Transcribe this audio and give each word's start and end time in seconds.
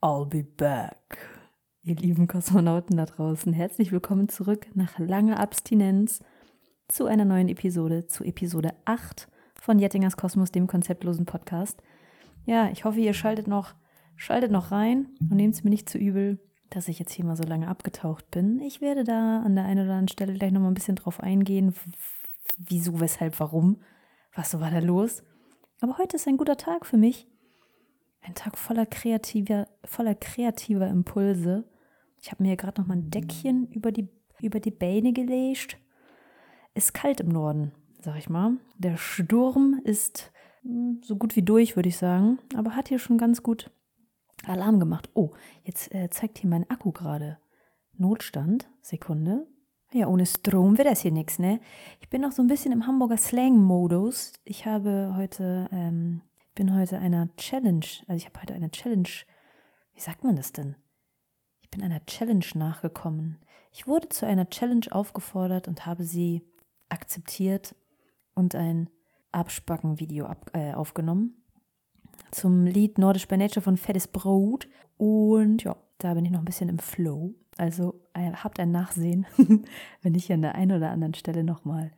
I'll 0.00 0.24
be 0.24 0.42
back. 0.42 1.18
Ihr 1.82 1.96
lieben 1.96 2.26
Kosmonauten 2.26 2.96
da 2.96 3.04
draußen, 3.04 3.52
herzlich 3.52 3.92
willkommen 3.92 4.30
zurück 4.30 4.66
nach 4.72 4.98
langer 4.98 5.38
Abstinenz 5.38 6.24
zu 6.88 7.04
einer 7.04 7.26
neuen 7.26 7.50
Episode, 7.50 8.06
zu 8.06 8.24
Episode 8.24 8.72
8 8.86 9.28
von 9.60 9.78
Jettingers 9.78 10.16
Kosmos, 10.16 10.50
dem 10.50 10.66
konzeptlosen 10.66 11.26
Podcast. 11.26 11.82
Ja, 12.46 12.70
ich 12.70 12.86
hoffe, 12.86 13.00
ihr 13.00 13.12
schaltet 13.12 13.46
noch, 13.46 13.74
schaltet 14.16 14.50
noch 14.50 14.72
rein 14.72 15.10
und 15.20 15.36
nehmt 15.36 15.54
es 15.54 15.64
mir 15.64 15.70
nicht 15.70 15.90
zu 15.90 15.98
übel, 15.98 16.38
dass 16.70 16.88
ich 16.88 16.98
jetzt 16.98 17.12
hier 17.12 17.26
mal 17.26 17.36
so 17.36 17.44
lange 17.44 17.68
abgetaucht 17.68 18.30
bin. 18.30 18.58
Ich 18.60 18.80
werde 18.80 19.04
da 19.04 19.42
an 19.42 19.54
der 19.54 19.64
einen 19.66 19.84
oder 19.84 19.90
anderen 19.90 20.08
Stelle 20.08 20.32
gleich 20.32 20.50
noch 20.50 20.62
mal 20.62 20.68
ein 20.68 20.74
bisschen 20.74 20.96
drauf 20.96 21.20
eingehen, 21.20 21.74
wieso, 22.56 23.00
weshalb, 23.00 23.40
warum, 23.40 23.82
was 24.34 24.50
so 24.50 24.60
war 24.60 24.70
da 24.70 24.78
los. 24.78 25.22
Aber 25.80 25.98
heute 25.98 26.16
ist 26.16 26.28
ein 26.28 26.36
guter 26.36 26.56
Tag 26.56 26.86
für 26.86 26.96
mich. 26.96 27.26
Ein 28.22 28.34
Tag 28.34 28.58
voller 28.58 28.86
kreativer, 28.86 29.66
voller 29.84 30.14
kreativer 30.14 30.88
Impulse. 30.88 31.64
Ich 32.20 32.30
habe 32.30 32.42
mir 32.42 32.56
gerade 32.56 32.80
noch 32.80 32.88
mal 32.88 32.98
ein 32.98 33.10
Deckchen 33.10 33.66
über 33.72 33.92
die, 33.92 34.08
über 34.40 34.60
die 34.60 34.70
Beine 34.70 35.12
gelegt. 35.12 35.78
Ist 36.74 36.92
kalt 36.92 37.20
im 37.20 37.28
Norden, 37.28 37.72
sag 38.00 38.16
ich 38.18 38.28
mal. 38.28 38.58
Der 38.76 38.96
Sturm 38.98 39.80
ist 39.84 40.32
hm, 40.62 41.00
so 41.02 41.16
gut 41.16 41.34
wie 41.34 41.42
durch, 41.42 41.76
würde 41.76 41.88
ich 41.88 41.96
sagen. 41.96 42.38
Aber 42.54 42.76
hat 42.76 42.88
hier 42.88 42.98
schon 42.98 43.16
ganz 43.16 43.42
gut 43.42 43.70
Alarm 44.46 44.80
gemacht. 44.80 45.10
Oh, 45.14 45.32
jetzt 45.64 45.94
äh, 45.94 46.10
zeigt 46.10 46.38
hier 46.38 46.50
mein 46.50 46.68
Akku 46.68 46.92
gerade 46.92 47.38
Notstand. 47.96 48.68
Sekunde. 48.82 49.46
Ja, 49.92 50.06
ohne 50.06 50.24
Strom 50.24 50.78
wird 50.78 50.86
das 50.86 51.00
hier 51.00 51.10
nichts, 51.10 51.38
ne? 51.38 51.60
Ich 52.00 52.08
bin 52.08 52.20
noch 52.20 52.30
so 52.30 52.42
ein 52.42 52.46
bisschen 52.46 52.70
im 52.70 52.86
Hamburger 52.86 53.16
Slang-Modus. 53.16 54.34
Ich 54.44 54.64
habe 54.64 55.14
heute, 55.16 55.68
ähm, 55.72 56.20
bin 56.54 56.74
heute 56.74 56.98
einer 56.98 57.34
Challenge, 57.36 57.84
also 58.06 58.16
ich 58.16 58.26
habe 58.26 58.40
heute 58.40 58.54
eine 58.54 58.70
Challenge, 58.70 59.08
wie 59.94 60.00
sagt 60.00 60.22
man 60.22 60.36
das 60.36 60.52
denn? 60.52 60.76
Ich 61.60 61.70
bin 61.70 61.82
einer 61.82 62.04
Challenge 62.06 62.44
nachgekommen. 62.54 63.38
Ich 63.72 63.88
wurde 63.88 64.08
zu 64.08 64.26
einer 64.26 64.48
Challenge 64.48 64.86
aufgefordert 64.90 65.66
und 65.66 65.86
habe 65.86 66.04
sie 66.04 66.42
akzeptiert 66.88 67.74
und 68.34 68.54
ein 68.54 68.90
Abspacken-Video 69.32 70.26
ab, 70.26 70.50
äh, 70.54 70.72
aufgenommen 70.72 71.40
zum 72.30 72.64
Lied 72.66 72.98
Nordisch 72.98 73.28
by 73.28 73.36
Nature 73.36 73.62
von 73.62 73.76
Fettes 73.76 74.08
Brot. 74.08 74.68
Und 74.96 75.64
ja, 75.64 75.76
da 75.98 76.14
bin 76.14 76.24
ich 76.24 76.30
noch 76.30 76.40
ein 76.40 76.44
bisschen 76.44 76.68
im 76.68 76.78
Flow. 76.78 77.34
Also 77.56 78.00
äh, 78.14 78.32
habt 78.32 78.58
ein 78.60 78.70
Nachsehen, 78.70 79.26
wenn 80.02 80.14
ich 80.14 80.32
an 80.32 80.42
der 80.42 80.54
einen 80.54 80.76
oder 80.76 80.90
anderen 80.90 81.14
Stelle 81.14 81.44
nochmal 81.44 81.92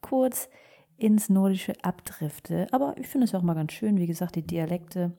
kurz 0.00 0.48
ins 0.96 1.28
Nordische 1.28 1.72
abdrifte. 1.82 2.66
Aber 2.72 2.96
ich 2.98 3.08
finde 3.08 3.24
es 3.24 3.34
auch 3.34 3.42
mal 3.42 3.54
ganz 3.54 3.72
schön, 3.72 3.98
wie 3.98 4.06
gesagt, 4.06 4.36
die 4.36 4.46
Dialekte, 4.46 5.16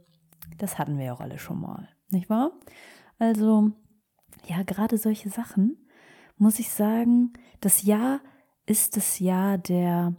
das 0.58 0.78
hatten 0.78 0.98
wir 0.98 1.06
ja 1.06 1.14
auch 1.14 1.22
alle 1.22 1.40
schon 1.40 1.60
mal, 1.60 1.90
nicht 2.12 2.30
wahr? 2.30 2.52
Also, 3.18 3.72
ja, 4.46 4.64
gerade 4.64 4.98
solche 4.98 5.30
Sachen, 5.30 5.78
muss 6.38 6.60
ich 6.60 6.70
sagen, 6.70 7.34
das 7.62 7.84
Jahr 7.84 8.22
ist 8.66 8.96
das 8.96 9.20
Jahr 9.20 9.58
der 9.58 10.16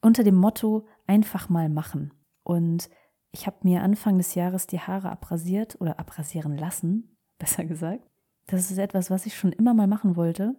unter 0.00 0.24
dem 0.24 0.36
Motto 0.36 0.86
einfach 1.06 1.48
mal 1.48 1.68
machen. 1.68 2.12
Und 2.42 2.88
ich 3.32 3.46
habe 3.46 3.58
mir 3.62 3.82
Anfang 3.82 4.16
des 4.16 4.34
Jahres 4.34 4.66
die 4.66 4.80
Haare 4.80 5.10
abrasiert 5.10 5.80
oder 5.80 5.98
abrasieren 5.98 6.56
lassen, 6.56 7.16
besser 7.38 7.64
gesagt. 7.64 8.09
Das 8.50 8.70
ist 8.70 8.78
etwas, 8.78 9.10
was 9.10 9.26
ich 9.26 9.36
schon 9.36 9.52
immer 9.52 9.74
mal 9.74 9.86
machen 9.86 10.16
wollte 10.16 10.56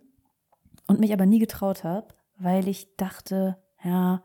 und 0.87 1.01
mich 1.01 1.11
aber 1.11 1.25
nie 1.25 1.39
getraut 1.39 1.83
habe, 1.83 2.07
weil 2.37 2.69
ich 2.69 2.95
dachte, 2.95 3.57
ja, 3.83 4.23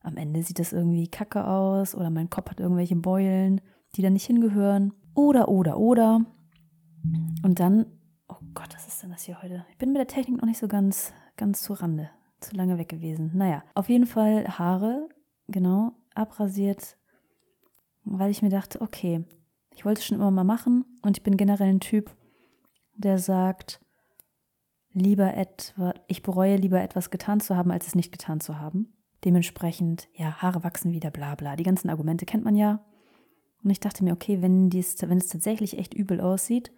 am 0.00 0.16
Ende 0.16 0.42
sieht 0.42 0.58
das 0.58 0.72
irgendwie 0.72 1.06
kacke 1.06 1.46
aus 1.46 1.94
oder 1.94 2.10
mein 2.10 2.28
Kopf 2.28 2.50
hat 2.50 2.60
irgendwelche 2.60 2.96
Beulen, 2.96 3.60
die 3.94 4.02
da 4.02 4.10
nicht 4.10 4.26
hingehören. 4.26 4.92
Oder, 5.14 5.48
oder, 5.48 5.78
oder. 5.78 6.24
Und 7.44 7.60
dann, 7.60 7.86
oh 8.28 8.36
Gott, 8.52 8.74
was 8.74 8.88
ist 8.88 9.02
denn 9.02 9.10
das 9.10 9.22
hier 9.22 9.40
heute? 9.40 9.64
Ich 9.70 9.78
bin 9.78 9.92
mit 9.92 10.00
der 10.00 10.08
Technik 10.08 10.40
noch 10.40 10.48
nicht 10.48 10.58
so 10.58 10.66
ganz, 10.66 11.12
ganz 11.36 11.62
zu 11.62 11.72
Rande. 11.72 12.10
Zu 12.40 12.56
lange 12.56 12.78
weg 12.78 12.88
gewesen. 12.88 13.30
Naja, 13.32 13.62
auf 13.74 13.88
jeden 13.88 14.06
Fall 14.06 14.44
Haare, 14.58 15.08
genau, 15.46 15.92
abrasiert, 16.14 16.96
weil 18.02 18.32
ich 18.32 18.42
mir 18.42 18.50
dachte, 18.50 18.80
okay, 18.80 19.24
ich 19.72 19.84
wollte 19.84 20.00
es 20.00 20.04
schon 20.04 20.18
immer 20.18 20.32
mal 20.32 20.44
machen 20.44 20.84
und 21.02 21.16
ich 21.16 21.22
bin 21.22 21.36
generell 21.36 21.68
ein 21.68 21.80
Typ, 21.80 22.10
der 22.96 23.18
sagt, 23.18 23.80
lieber 24.92 25.34
etwa, 25.34 25.94
ich 26.06 26.22
bereue 26.22 26.56
lieber 26.56 26.80
etwas 26.80 27.10
getan 27.10 27.40
zu 27.40 27.56
haben, 27.56 27.70
als 27.70 27.88
es 27.88 27.94
nicht 27.94 28.12
getan 28.12 28.40
zu 28.40 28.58
haben. 28.58 28.94
Dementsprechend, 29.24 30.08
ja, 30.14 30.42
Haare 30.42 30.64
wachsen 30.64 30.92
wieder, 30.92 31.10
bla 31.10 31.34
bla. 31.34 31.56
Die 31.56 31.64
ganzen 31.64 31.90
Argumente 31.90 32.26
kennt 32.26 32.44
man 32.44 32.56
ja. 32.56 32.84
Und 33.62 33.70
ich 33.70 33.80
dachte 33.80 34.04
mir, 34.04 34.12
okay, 34.12 34.42
wenn, 34.42 34.70
dies, 34.70 34.96
wenn 35.00 35.18
es 35.18 35.28
tatsächlich 35.28 35.78
echt 35.78 35.94
übel 35.94 36.20
aussieht, 36.20 36.72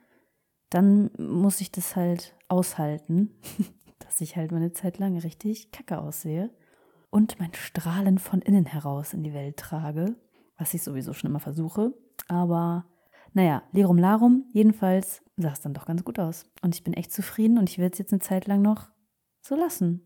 dann 0.70 1.10
muss 1.18 1.60
ich 1.60 1.72
das 1.72 1.96
halt 1.96 2.36
aushalten, 2.48 3.30
dass 3.98 4.20
ich 4.20 4.36
halt 4.36 4.52
meine 4.52 4.72
Zeit 4.72 4.98
lang 4.98 5.18
richtig 5.18 5.72
kacke 5.72 5.98
aussehe 5.98 6.50
und 7.10 7.38
mein 7.38 7.54
Strahlen 7.54 8.18
von 8.18 8.40
innen 8.40 8.66
heraus 8.66 9.12
in 9.12 9.22
die 9.22 9.34
Welt 9.34 9.56
trage, 9.56 10.16
was 10.56 10.74
ich 10.74 10.82
sowieso 10.82 11.12
schon 11.12 11.30
immer 11.30 11.40
versuche. 11.40 11.92
Aber 12.28 12.86
naja, 13.36 13.62
Lerum 13.72 13.98
Larum, 13.98 14.46
jedenfalls 14.54 15.22
sah 15.36 15.52
es 15.52 15.60
dann 15.60 15.74
doch 15.74 15.84
ganz 15.84 16.02
gut 16.04 16.18
aus. 16.18 16.46
Und 16.62 16.74
ich 16.74 16.82
bin 16.82 16.94
echt 16.94 17.12
zufrieden 17.12 17.58
und 17.58 17.68
ich 17.68 17.76
werde 17.76 17.92
es 17.92 17.98
jetzt 17.98 18.14
eine 18.14 18.20
Zeit 18.20 18.46
lang 18.46 18.62
noch 18.62 18.88
so 19.42 19.54
lassen. 19.54 20.00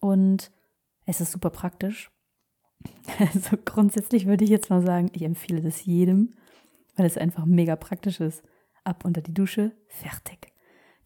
Und 0.00 0.50
es 1.06 1.20
ist 1.20 1.30
super 1.30 1.50
praktisch. 1.50 2.10
Also 3.18 3.56
grundsätzlich 3.64 4.26
würde 4.26 4.42
ich 4.42 4.50
jetzt 4.50 4.70
mal 4.70 4.82
sagen, 4.84 5.08
ich 5.12 5.22
empfehle 5.22 5.62
das 5.62 5.84
jedem, 5.84 6.34
weil 6.96 7.06
es 7.06 7.16
einfach 7.16 7.46
mega 7.46 7.76
praktisch 7.76 8.18
ist. 8.18 8.42
Ab 8.82 9.04
unter 9.04 9.22
die 9.22 9.32
Dusche, 9.32 9.70
fertig. 9.86 10.52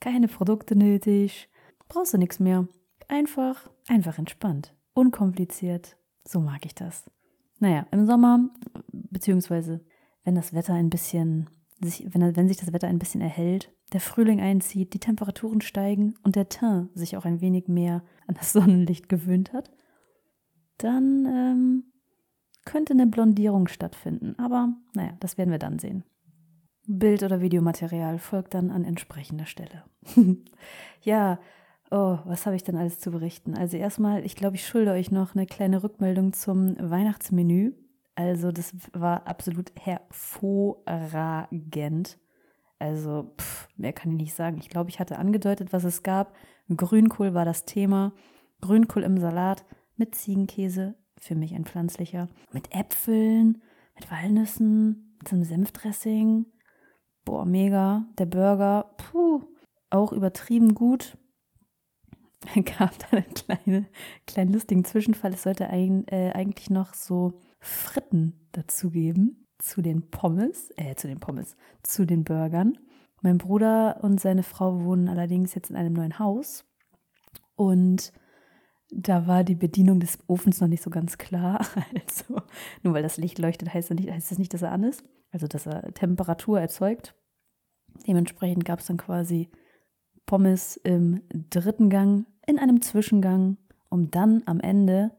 Keine 0.01 0.27
Produkte 0.27 0.75
nötig, 0.75 1.51
brauchst 1.87 2.15
du 2.15 2.19
nichts 2.19 2.41
mehr. 2.41 2.67
Einfach, 3.09 3.69
einfach 3.89 4.17
entspannt, 4.17 4.75
unkompliziert. 4.95 5.99
So 6.25 6.41
mag 6.41 6.65
ich 6.65 6.75
das. 6.75 7.11
Naja, 7.59 7.87
im 7.91 8.07
Sommer, 8.07 8.49
beziehungsweise 8.91 9.85
wenn 10.25 10.35
das 10.35 10.55
Wetter 10.55 10.75
ein 10.75 10.91
bisschen, 10.91 11.49
sich, 11.81 12.07
wenn, 12.13 12.37
wenn 12.37 12.49
sich 12.49 12.57
das 12.57 12.73
Wetter 12.73 12.89
ein 12.89 12.99
bisschen 12.99 13.21
erhält, 13.21 13.73
der 13.93 14.01
Frühling 14.01 14.41
einzieht, 14.41 14.95
die 14.95 15.01
Temperaturen 15.01 15.61
steigen 15.61 16.15
und 16.23 16.37
der 16.37 16.49
Teint 16.49 16.91
sich 16.95 17.17
auch 17.17 17.25
ein 17.25 17.41
wenig 17.41 17.69
mehr 17.69 18.03
an 18.27 18.35
das 18.35 18.53
Sonnenlicht 18.53 19.09
gewöhnt 19.09 19.53
hat, 19.53 19.71
dann 20.79 21.27
ähm, 21.27 21.85
könnte 22.65 22.93
eine 22.93 23.07
Blondierung 23.07 23.69
stattfinden. 23.69 24.35
Aber 24.39 24.75
naja, 24.95 25.17
das 25.21 25.39
werden 25.39 25.51
wir 25.51 25.59
dann 25.59 25.79
sehen. 25.79 26.05
Bild- 26.87 27.23
oder 27.23 27.41
Videomaterial 27.41 28.19
folgt 28.19 28.55
dann 28.55 28.71
an 28.71 28.85
entsprechender 28.85 29.47
Stelle. 29.47 29.85
ja, 31.03 31.39
Oh, 31.91 32.19
was 32.25 32.45
habe 32.45 32.55
ich 32.55 32.65
denn 32.65 32.77
alles 32.77 32.99
zu 32.99 33.11
berichten? 33.11 33.57
Also 33.57 33.77
erstmal, 33.77 34.25
ich 34.25 34.37
glaube, 34.37 34.57
ich 34.57 34.67
schulde 34.67 34.91
euch 34.91 35.11
noch 35.11 35.35
eine 35.35 35.47
kleine 35.47 35.83
Rückmeldung 35.83 36.35
zum 36.35 36.77
Weihnachtsmenü. 36.79 37.73
Also 38.19 38.51
das 38.51 38.75
war 38.93 39.29
absolut 39.29 39.71
hervorragend. 39.81 42.19
Also 42.81 43.33
pff, 43.41 43.69
mehr 43.77 43.93
kann 43.93 44.11
ich 44.11 44.19
nicht 44.19 44.35
sagen. 44.35 44.59
Ich 44.59 44.69
glaube, 44.69 44.91
ich 44.91 44.99
hatte 44.99 45.21
angedeutet, 45.21 45.73
was 45.73 45.85
es 45.85 46.03
gab. 46.03 46.35
Grünkohl 46.69 47.33
war 47.33 47.45
das 47.45 47.65
Thema. 47.65 48.13
Grünkohl 48.61 49.05
im 49.05 49.19
Salat 49.19 49.65
mit 49.97 50.17
Ziegenkäse, 50.17 50.97
für 51.17 51.37
mich 51.37 51.55
ein 51.55 51.65
pflanzlicher, 51.65 52.27
mit 52.51 52.75
Äpfeln, 52.75 53.63
mit 53.95 54.11
Walnüssen, 54.11 55.17
mit 55.21 55.33
einem 55.33 55.45
Senfdressing. 55.45 56.47
Boah, 57.25 57.45
mega. 57.45 58.05
Der 58.19 58.27
Burger, 58.27 58.97
puh, 58.97 59.45
auch 59.91 60.11
übertrieben 60.11 60.75
gut. 60.75 61.17
gab 62.79 62.99
da 62.99 63.17
einen 63.17 63.35
kleinen, 63.35 63.87
kleinen 64.27 64.53
lustigen 64.53 64.85
Zwischenfall. 64.85 65.35
Es 65.35 65.45
sollte 65.45 65.69
ein, 65.69 66.05
äh, 66.09 66.33
eigentlich 66.33 66.69
noch 66.69 66.95
so 66.95 67.39
Fritten 67.59 68.49
dazugeben 68.53 69.47
zu 69.59 69.83
den 69.83 70.11
Pommes, 70.11 70.71
äh, 70.77 70.95
zu 70.95 71.09
den 71.09 71.21
Pommes, 71.21 71.57
zu 71.83 72.07
den 72.07 72.25
Burgern. 72.25 72.79
Mein 73.23 73.39
Bruder 73.39 73.99
und 74.03 74.21
seine 74.21 74.43
Frau 74.43 74.85
wohnen 74.85 75.09
allerdings 75.09 75.55
jetzt 75.55 75.71
in 75.71 75.77
einem 75.77 75.95
neuen 75.95 76.19
Haus 76.19 76.65
und 77.57 78.13
da 78.91 79.27
war 79.27 79.45
die 79.45 79.55
Bedienung 79.55 80.01
des 80.01 80.19
Ofens 80.29 80.61
noch 80.61 80.69
nicht 80.69 80.83
so 80.83 80.91
ganz 80.91 81.19
klar. 81.19 81.67
Also, 81.95 82.41
nur 82.83 82.95
weil 82.95 83.03
das 83.03 83.17
Licht 83.17 83.39
leuchtet, 83.39 83.73
heißt, 83.73 83.91
nicht, 83.91 84.11
heißt 84.11 84.31
das 84.31 84.39
nicht, 84.39 84.55
dass 84.55 84.63
er 84.63 84.73
an 84.73 84.85
ist. 84.85 85.05
Also, 85.31 85.47
dass 85.47 85.67
er 85.67 85.93
Temperatur 85.93 86.61
erzeugt. 86.61 87.15
Dementsprechend 88.07 88.65
gab 88.65 88.81
es 88.81 88.87
dann 88.87 88.97
quasi 88.97 89.51
Pommes 90.27 90.77
im 90.79 91.23
dritten 91.51 91.91
Gang, 91.91 92.27
in 92.47 92.59
einem 92.59 92.81
Zwischengang, 92.81 93.59
um 93.91 94.11
dann 94.11 94.43
am 94.47 94.61
Ende 94.61 95.11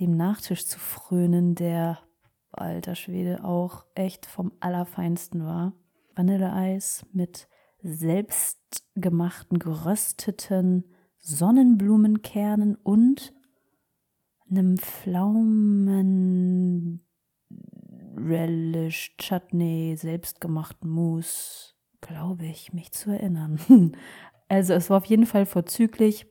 dem 0.00 0.16
Nachtisch 0.16 0.66
zu 0.66 0.78
frönen, 0.78 1.54
der, 1.54 1.98
alter 2.52 2.94
Schwede, 2.94 3.44
auch 3.44 3.84
echt 3.94 4.26
vom 4.26 4.52
Allerfeinsten 4.60 5.44
war. 5.44 5.72
Vanilleeis 6.14 7.04
mit 7.12 7.48
selbstgemachten, 7.82 9.58
gerösteten 9.58 10.84
Sonnenblumenkernen 11.18 12.76
und 12.76 13.34
einem 14.48 14.78
Pflaumen 14.78 16.26
Relish 18.16 19.14
Chutney 19.18 19.94
selbstgemachten 19.96 20.88
Mousse, 20.88 21.74
glaube 22.00 22.46
ich, 22.46 22.72
mich 22.72 22.92
zu 22.92 23.10
erinnern. 23.10 23.58
also 24.48 24.72
es 24.74 24.88
war 24.88 24.98
auf 24.98 25.04
jeden 25.06 25.26
Fall 25.26 25.46
vorzüglich. 25.46 26.26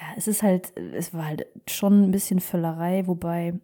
Ja, 0.00 0.14
es 0.16 0.28
ist 0.28 0.42
halt, 0.42 0.76
es 0.76 1.12
war 1.12 1.26
halt 1.26 1.46
schon 1.68 2.04
ein 2.04 2.10
bisschen 2.10 2.40
Völlerei, 2.40 3.06
wobei 3.06 3.58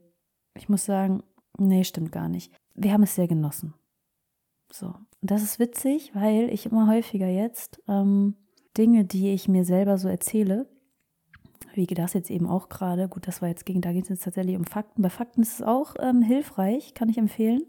ich 0.54 0.68
muss 0.68 0.84
sagen, 0.84 1.22
nee, 1.58 1.84
stimmt 1.84 2.12
gar 2.12 2.28
nicht. 2.28 2.52
Wir 2.74 2.92
haben 2.92 3.04
es 3.04 3.14
sehr 3.14 3.28
genossen. 3.28 3.74
So, 4.72 4.86
und 4.86 5.30
das 5.30 5.42
ist 5.42 5.58
witzig, 5.60 6.12
weil 6.14 6.52
ich 6.52 6.66
immer 6.66 6.88
häufiger 6.88 7.28
jetzt 7.28 7.80
ähm, 7.86 8.34
Dinge, 8.76 9.04
die 9.04 9.32
ich 9.32 9.46
mir 9.46 9.64
selber 9.64 9.98
so 9.98 10.08
erzähle, 10.08 10.66
wie 11.74 11.86
das 11.86 12.14
jetzt 12.14 12.30
eben 12.30 12.48
auch 12.48 12.68
gerade, 12.68 13.08
gut, 13.08 13.26
das 13.26 13.42
war 13.42 13.48
jetzt 13.48 13.66
gegen, 13.66 13.80
da 13.80 13.92
geht 13.92 14.04
es 14.04 14.08
jetzt 14.08 14.24
tatsächlich 14.24 14.56
um 14.56 14.64
Fakten. 14.64 15.02
Bei 15.02 15.10
Fakten 15.10 15.42
ist 15.42 15.54
es 15.54 15.62
auch 15.62 15.94
ähm, 16.00 16.22
hilfreich, 16.22 16.94
kann 16.94 17.08
ich 17.08 17.18
empfehlen. 17.18 17.62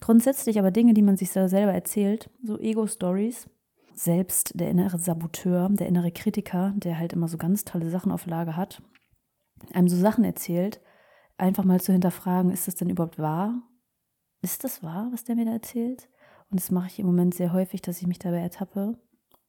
Grundsätzlich 0.00 0.58
aber 0.58 0.70
Dinge, 0.70 0.94
die 0.94 1.02
man 1.02 1.16
sich 1.16 1.30
selber 1.30 1.72
erzählt, 1.72 2.30
so 2.42 2.58
Ego-Stories, 2.58 3.48
selbst 3.94 4.58
der 4.58 4.70
innere 4.70 4.98
Saboteur, 4.98 5.68
der 5.70 5.88
innere 5.88 6.12
Kritiker, 6.12 6.72
der 6.76 6.98
halt 6.98 7.12
immer 7.12 7.28
so 7.28 7.38
ganz 7.38 7.64
tolle 7.64 7.90
Sachen 7.90 8.12
auf 8.12 8.26
Lage 8.26 8.56
hat, 8.56 8.82
einem 9.72 9.88
so 9.88 9.96
Sachen 9.96 10.24
erzählt, 10.24 10.80
einfach 11.36 11.64
mal 11.64 11.80
zu 11.80 11.92
hinterfragen, 11.92 12.50
ist 12.50 12.68
das 12.68 12.74
denn 12.74 12.90
überhaupt 12.90 13.18
wahr? 13.18 13.62
Ist 14.42 14.64
das 14.64 14.82
wahr, 14.82 15.08
was 15.12 15.24
der 15.24 15.36
mir 15.36 15.46
da 15.46 15.52
erzählt? 15.52 16.08
Und 16.50 16.60
das 16.60 16.70
mache 16.70 16.88
ich 16.88 16.98
im 16.98 17.06
Moment 17.06 17.34
sehr 17.34 17.52
häufig, 17.52 17.82
dass 17.82 18.00
ich 18.00 18.06
mich 18.06 18.18
dabei 18.18 18.40
ertappe, 18.40 18.98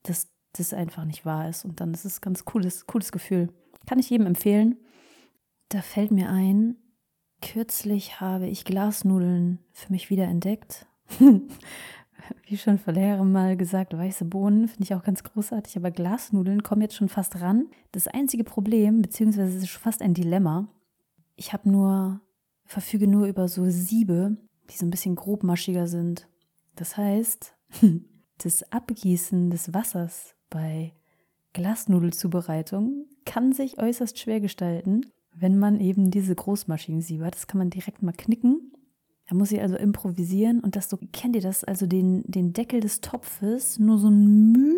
dass 0.04 0.32
das 0.54 0.74
einfach 0.74 1.06
nicht 1.06 1.26
wahr 1.26 1.50
ist. 1.50 1.66
Und 1.66 1.80
dann 1.82 1.94
ist 1.94 2.06
es 2.06 2.18
ein 2.18 2.22
ganz 2.22 2.46
cooles, 2.46 2.88
cooles 2.88 3.12
Gefühl. 3.12 3.50
Kann 3.86 4.00
ich 4.00 4.10
jedem 4.10 4.28
empfehlen. 4.28 4.78
Da 5.70 5.82
fällt 5.82 6.12
mir 6.12 6.30
ein, 6.30 6.78
kürzlich 7.42 8.22
habe 8.22 8.48
ich 8.48 8.66
Glasnudeln 8.66 9.60
für 9.74 9.92
mich 9.92 10.10
wieder 10.10 10.26
entdeckt. 10.26 10.88
Wie 12.48 12.58
schon 12.58 12.78
vor 12.78 12.94
längerem 12.94 13.32
mal 13.32 13.58
gesagt, 13.58 13.96
weiße 13.96 14.26
Bohnen 14.26 14.68
finde 14.68 14.84
ich 14.84 14.94
auch 14.94 15.04
ganz 15.04 15.24
großartig, 15.24 15.78
aber 15.78 15.92
Glasnudeln 15.92 16.64
kommen 16.64 16.82
jetzt 16.82 16.96
schon 16.96 17.10
fast 17.10 17.42
ran. 17.42 17.68
Das 17.92 18.08
einzige 18.08 18.44
Problem, 18.44 19.02
beziehungsweise 19.02 19.58
es 19.58 19.64
ist 19.64 19.72
fast 19.72 20.02
ein 20.02 20.14
Dilemma, 20.14 20.68
ich 21.36 21.54
habe 21.54 21.70
nur, 21.70 22.22
verfüge 22.64 23.08
nur 23.08 23.28
über 23.28 23.48
so 23.48 23.66
Siebe, 23.70 24.38
die 24.70 24.78
so 24.78 24.86
ein 24.86 24.92
bisschen 24.92 25.16
grobmaschiger 25.16 25.88
sind. 25.88 26.28
Das 26.76 26.98
heißt, 26.98 27.56
das 28.38 28.72
Abgießen 28.72 29.50
des 29.50 29.74
Wassers 29.74 30.36
bei 30.50 30.94
Glasnudelzubereitung 31.54 33.06
kann 33.26 33.54
sich 33.54 33.80
äußerst 33.80 34.20
schwer 34.20 34.40
gestalten, 34.40 35.06
wenn 35.34 35.58
man 35.58 35.80
eben 35.80 36.12
diese 36.12 36.36
Großmaschinensiebe 36.36 37.26
hat. 37.26 37.36
Das 37.36 37.48
kann 37.48 37.60
man 37.60 37.70
direkt 37.70 38.02
mal 38.02 38.14
knicken. 38.14 38.72
Da 39.28 39.36
muss 39.36 39.52
ich 39.52 39.62
also 39.62 39.76
improvisieren 39.76 40.60
und 40.60 40.76
das 40.76 40.90
so, 40.90 41.00
kennt 41.12 41.36
ihr 41.36 41.42
das? 41.42 41.64
Also 41.64 41.88
den, 41.88 42.24
den 42.26 42.54
Deckel 42.54 42.80
des 42.80 43.02
Topfes 43.02 43.80
nur 43.80 43.98
so 43.98 44.10
ein 44.10 44.52
Müh 44.52 44.76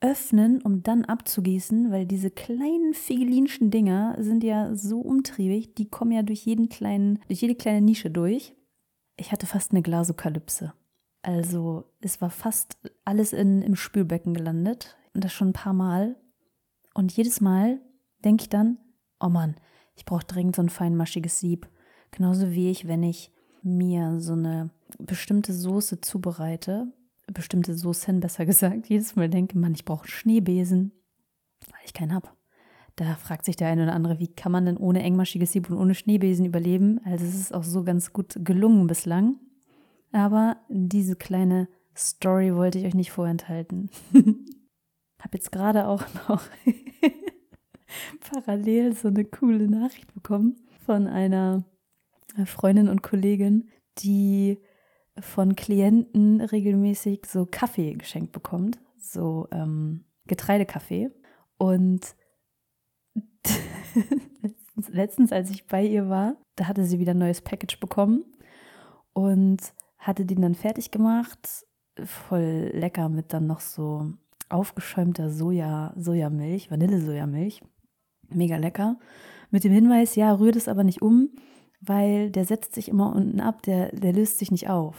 öffnen, 0.00 0.62
um 0.62 0.82
dann 0.82 1.04
abzugießen, 1.04 1.90
weil 1.90 2.06
diese 2.06 2.30
kleinen 2.30 2.94
figelinschen 2.94 3.70
Dinger 3.70 4.16
sind 4.18 4.44
ja 4.44 4.74
so 4.74 5.00
umtriebig, 5.00 5.74
die 5.74 5.88
kommen 5.88 6.12
ja 6.12 6.22
durch 6.22 6.46
jeden 6.46 6.68
kleinen, 6.68 7.18
durch 7.26 7.40
jede 7.42 7.56
kleine 7.56 7.80
Nische 7.80 8.10
durch. 8.10 8.54
Ich 9.16 9.32
hatte 9.32 9.46
fast 9.46 9.72
eine 9.72 9.82
Glasokalypse. 9.82 10.72
Also 11.22 11.84
es 12.00 12.20
war 12.20 12.30
fast 12.30 12.78
alles 13.04 13.32
in, 13.32 13.60
im 13.62 13.74
Spülbecken 13.74 14.34
gelandet 14.34 14.96
und 15.14 15.24
das 15.24 15.32
schon 15.32 15.48
ein 15.48 15.52
paar 15.52 15.72
Mal. 15.72 16.16
Und 16.94 17.12
jedes 17.12 17.40
Mal 17.40 17.80
denke 18.24 18.42
ich 18.42 18.48
dann, 18.48 18.78
oh 19.20 19.28
Mann, 19.28 19.56
ich 19.96 20.04
brauche 20.04 20.24
dringend 20.24 20.54
so 20.54 20.62
ein 20.62 20.68
feinmaschiges 20.68 21.40
Sieb. 21.40 21.68
Genauso 22.10 22.50
wie 22.52 22.70
ich, 22.70 22.88
wenn 22.88 23.02
ich 23.02 23.30
mir 23.62 24.20
so 24.20 24.32
eine 24.32 24.70
bestimmte 24.98 25.52
Soße 25.52 26.00
zubereite, 26.00 26.92
bestimmte 27.32 27.74
Soßen 27.74 28.20
besser 28.20 28.46
gesagt, 28.46 28.86
jedes 28.88 29.16
Mal 29.16 29.28
denke, 29.28 29.58
Mann, 29.58 29.74
ich 29.74 29.84
brauche 29.84 30.08
Schneebesen, 30.08 30.92
weil 31.66 31.80
ich 31.84 31.94
keinen 31.94 32.14
habe. 32.14 32.28
Da 32.96 33.14
fragt 33.14 33.44
sich 33.44 33.54
der 33.54 33.68
eine 33.68 33.84
oder 33.84 33.92
andere, 33.92 34.18
wie 34.18 34.26
kann 34.26 34.50
man 34.50 34.66
denn 34.66 34.76
ohne 34.76 35.02
engmaschiges 35.02 35.52
Sieb 35.52 35.70
und 35.70 35.76
ohne 35.76 35.94
Schneebesen 35.94 36.44
überleben? 36.44 37.00
Also 37.04 37.24
es 37.24 37.34
ist 37.34 37.54
auch 37.54 37.62
so 37.62 37.84
ganz 37.84 38.12
gut 38.12 38.34
gelungen 38.42 38.88
bislang. 38.88 39.36
Aber 40.10 40.56
diese 40.68 41.14
kleine 41.14 41.68
Story 41.96 42.54
wollte 42.56 42.78
ich 42.78 42.86
euch 42.86 42.94
nicht 42.94 43.12
vorenthalten. 43.12 43.90
Habe 44.12 45.34
jetzt 45.36 45.52
gerade 45.52 45.86
auch 45.86 46.02
noch 46.28 46.42
parallel 48.32 48.94
so 48.94 49.08
eine 49.08 49.24
coole 49.24 49.68
Nachricht 49.68 50.12
bekommen 50.14 50.56
von 50.84 51.06
einer 51.06 51.64
Freundin 52.44 52.88
und 52.88 53.02
Kollegin, 53.02 53.68
die 53.98 54.58
von 55.20 55.56
Klienten 55.56 56.40
regelmäßig 56.40 57.26
so 57.26 57.46
Kaffee 57.50 57.94
geschenkt 57.94 58.32
bekommt, 58.32 58.78
so 58.96 59.48
ähm, 59.50 60.04
Getreidekaffee. 60.26 61.10
Und 61.56 62.14
letztens, 64.42 64.88
letztens, 64.90 65.32
als 65.32 65.50
ich 65.50 65.66
bei 65.66 65.84
ihr 65.84 66.08
war, 66.08 66.36
da 66.56 66.66
hatte 66.66 66.84
sie 66.84 66.98
wieder 66.98 67.14
ein 67.14 67.18
neues 67.18 67.40
Package 67.40 67.80
bekommen 67.80 68.24
und 69.12 69.58
hatte 69.98 70.24
den 70.24 70.42
dann 70.42 70.54
fertig 70.54 70.90
gemacht. 70.90 71.66
Voll 72.04 72.70
lecker 72.74 73.08
mit 73.08 73.32
dann 73.32 73.46
noch 73.46 73.60
so 73.60 74.12
aufgeschäumter 74.48 75.30
Soja, 75.30 75.92
Sojamilch, 75.96 76.70
Vanille-Sojamilch. 76.70 77.60
Mega 78.28 78.56
lecker. 78.56 78.98
Mit 79.50 79.64
dem 79.64 79.72
Hinweis, 79.72 80.14
ja, 80.14 80.32
rührt 80.32 80.56
es 80.56 80.68
aber 80.68 80.84
nicht 80.84 81.02
um, 81.02 81.30
weil 81.80 82.30
der 82.30 82.44
setzt 82.44 82.74
sich 82.74 82.88
immer 82.88 83.14
unten 83.14 83.40
ab, 83.40 83.62
der, 83.62 83.92
der 83.92 84.12
löst 84.12 84.38
sich 84.38 84.50
nicht 84.50 84.68
auf, 84.68 84.96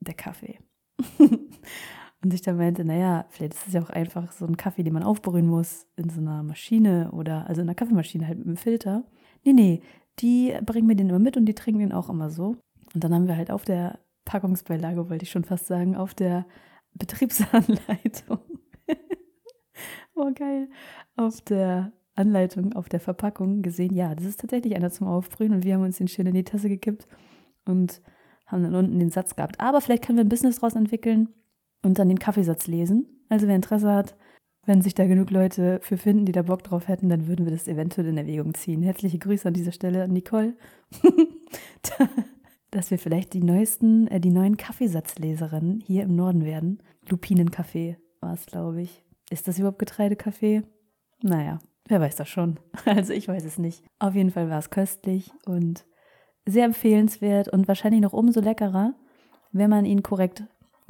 der 0.00 0.14
Kaffee. 0.14 0.58
und 1.18 2.32
ich 2.32 2.42
dann 2.42 2.56
meinte, 2.56 2.84
naja, 2.84 3.26
vielleicht 3.28 3.54
ist 3.54 3.66
es 3.68 3.74
ja 3.74 3.82
auch 3.82 3.90
einfach 3.90 4.32
so 4.32 4.46
ein 4.46 4.56
Kaffee, 4.56 4.82
den 4.82 4.94
man 4.94 5.02
aufbrühen 5.02 5.46
muss 5.46 5.86
in 5.96 6.08
so 6.08 6.20
einer 6.20 6.42
Maschine 6.42 7.10
oder, 7.12 7.46
also 7.48 7.60
in 7.60 7.68
einer 7.68 7.74
Kaffeemaschine 7.74 8.26
halt 8.26 8.38
mit 8.38 8.46
einem 8.46 8.56
Filter. 8.56 9.04
Nee, 9.44 9.52
nee, 9.52 9.82
die 10.20 10.56
bringen 10.64 10.86
mir 10.86 10.96
den 10.96 11.10
immer 11.10 11.18
mit 11.18 11.36
und 11.36 11.46
die 11.46 11.54
trinken 11.54 11.80
den 11.80 11.92
auch 11.92 12.08
immer 12.08 12.30
so. 12.30 12.56
Und 12.94 13.04
dann 13.04 13.12
haben 13.14 13.26
wir 13.26 13.36
halt 13.36 13.50
auf 13.50 13.64
der 13.64 13.98
Packungsbeilage, 14.24 15.10
wollte 15.10 15.24
ich 15.24 15.30
schon 15.30 15.44
fast 15.44 15.66
sagen, 15.66 15.96
auf 15.96 16.14
der 16.14 16.46
Betriebsanleitung. 16.94 18.38
oh, 20.14 20.30
geil. 20.34 20.68
Auf 21.16 21.40
der 21.42 21.92
Anleitung 22.14 22.74
auf 22.74 22.88
der 22.88 23.00
Verpackung 23.00 23.62
gesehen, 23.62 23.94
ja, 23.94 24.14
das 24.14 24.24
ist 24.24 24.40
tatsächlich 24.40 24.76
einer 24.76 24.90
zum 24.90 25.06
Aufbrühen 25.06 25.52
und 25.52 25.64
wir 25.64 25.74
haben 25.74 25.82
uns 25.82 25.98
den 25.98 26.08
schön 26.08 26.26
in 26.26 26.34
die 26.34 26.44
Tasse 26.44 26.68
gekippt 26.68 27.06
und 27.64 28.00
haben 28.46 28.62
dann 28.62 28.74
unten 28.74 28.98
den 28.98 29.10
Satz 29.10 29.36
gehabt. 29.36 29.58
Aber 29.60 29.80
vielleicht 29.80 30.04
können 30.04 30.18
wir 30.18 30.24
ein 30.24 30.28
Business 30.28 30.56
daraus 30.56 30.76
entwickeln 30.76 31.28
und 31.82 31.98
dann 31.98 32.08
den 32.08 32.18
Kaffeesatz 32.18 32.66
lesen. 32.66 33.06
Also 33.28 33.48
wer 33.48 33.56
Interesse 33.56 33.92
hat, 33.92 34.16
wenn 34.66 34.80
sich 34.80 34.94
da 34.94 35.06
genug 35.06 35.30
Leute 35.30 35.80
für 35.82 35.96
finden, 35.96 36.24
die 36.24 36.32
da 36.32 36.42
Bock 36.42 36.62
drauf 36.62 36.88
hätten, 36.88 37.08
dann 37.08 37.26
würden 37.26 37.44
wir 37.44 37.52
das 37.52 37.68
eventuell 37.68 38.06
in 38.06 38.16
Erwägung 38.16 38.54
ziehen. 38.54 38.82
Herzliche 38.82 39.18
Grüße 39.18 39.48
an 39.48 39.54
dieser 39.54 39.72
Stelle 39.72 40.04
an 40.04 40.12
Nicole, 40.12 40.56
dass 42.70 42.90
wir 42.90 42.98
vielleicht 42.98 43.34
die 43.34 43.42
neuesten, 43.42 44.06
äh, 44.08 44.20
die 44.20 44.30
neuen 44.30 44.56
Kaffeesatzleserinnen 44.56 45.80
hier 45.80 46.04
im 46.04 46.16
Norden 46.16 46.44
werden. 46.44 46.82
Lupinenkaffee 47.08 47.98
war 48.20 48.34
es, 48.34 48.46
glaube 48.46 48.82
ich. 48.82 49.04
Ist 49.30 49.48
das 49.48 49.58
überhaupt 49.58 49.78
Getreidekaffee? 49.78 50.62
Naja, 51.22 51.58
Wer 51.88 52.00
weiß 52.00 52.16
das 52.16 52.28
schon? 52.28 52.58
Also 52.86 53.12
ich 53.12 53.28
weiß 53.28 53.44
es 53.44 53.58
nicht. 53.58 53.82
Auf 53.98 54.14
jeden 54.14 54.30
Fall 54.30 54.48
war 54.50 54.58
es 54.58 54.70
köstlich 54.70 55.30
und 55.46 55.84
sehr 56.46 56.64
empfehlenswert 56.64 57.48
und 57.48 57.68
wahrscheinlich 57.68 58.02
noch 58.02 58.12
umso 58.12 58.40
leckerer, 58.40 58.94
wenn 59.52 59.70
man 59.70 59.84
ihn 59.84 60.02
korrekt, 60.02 60.44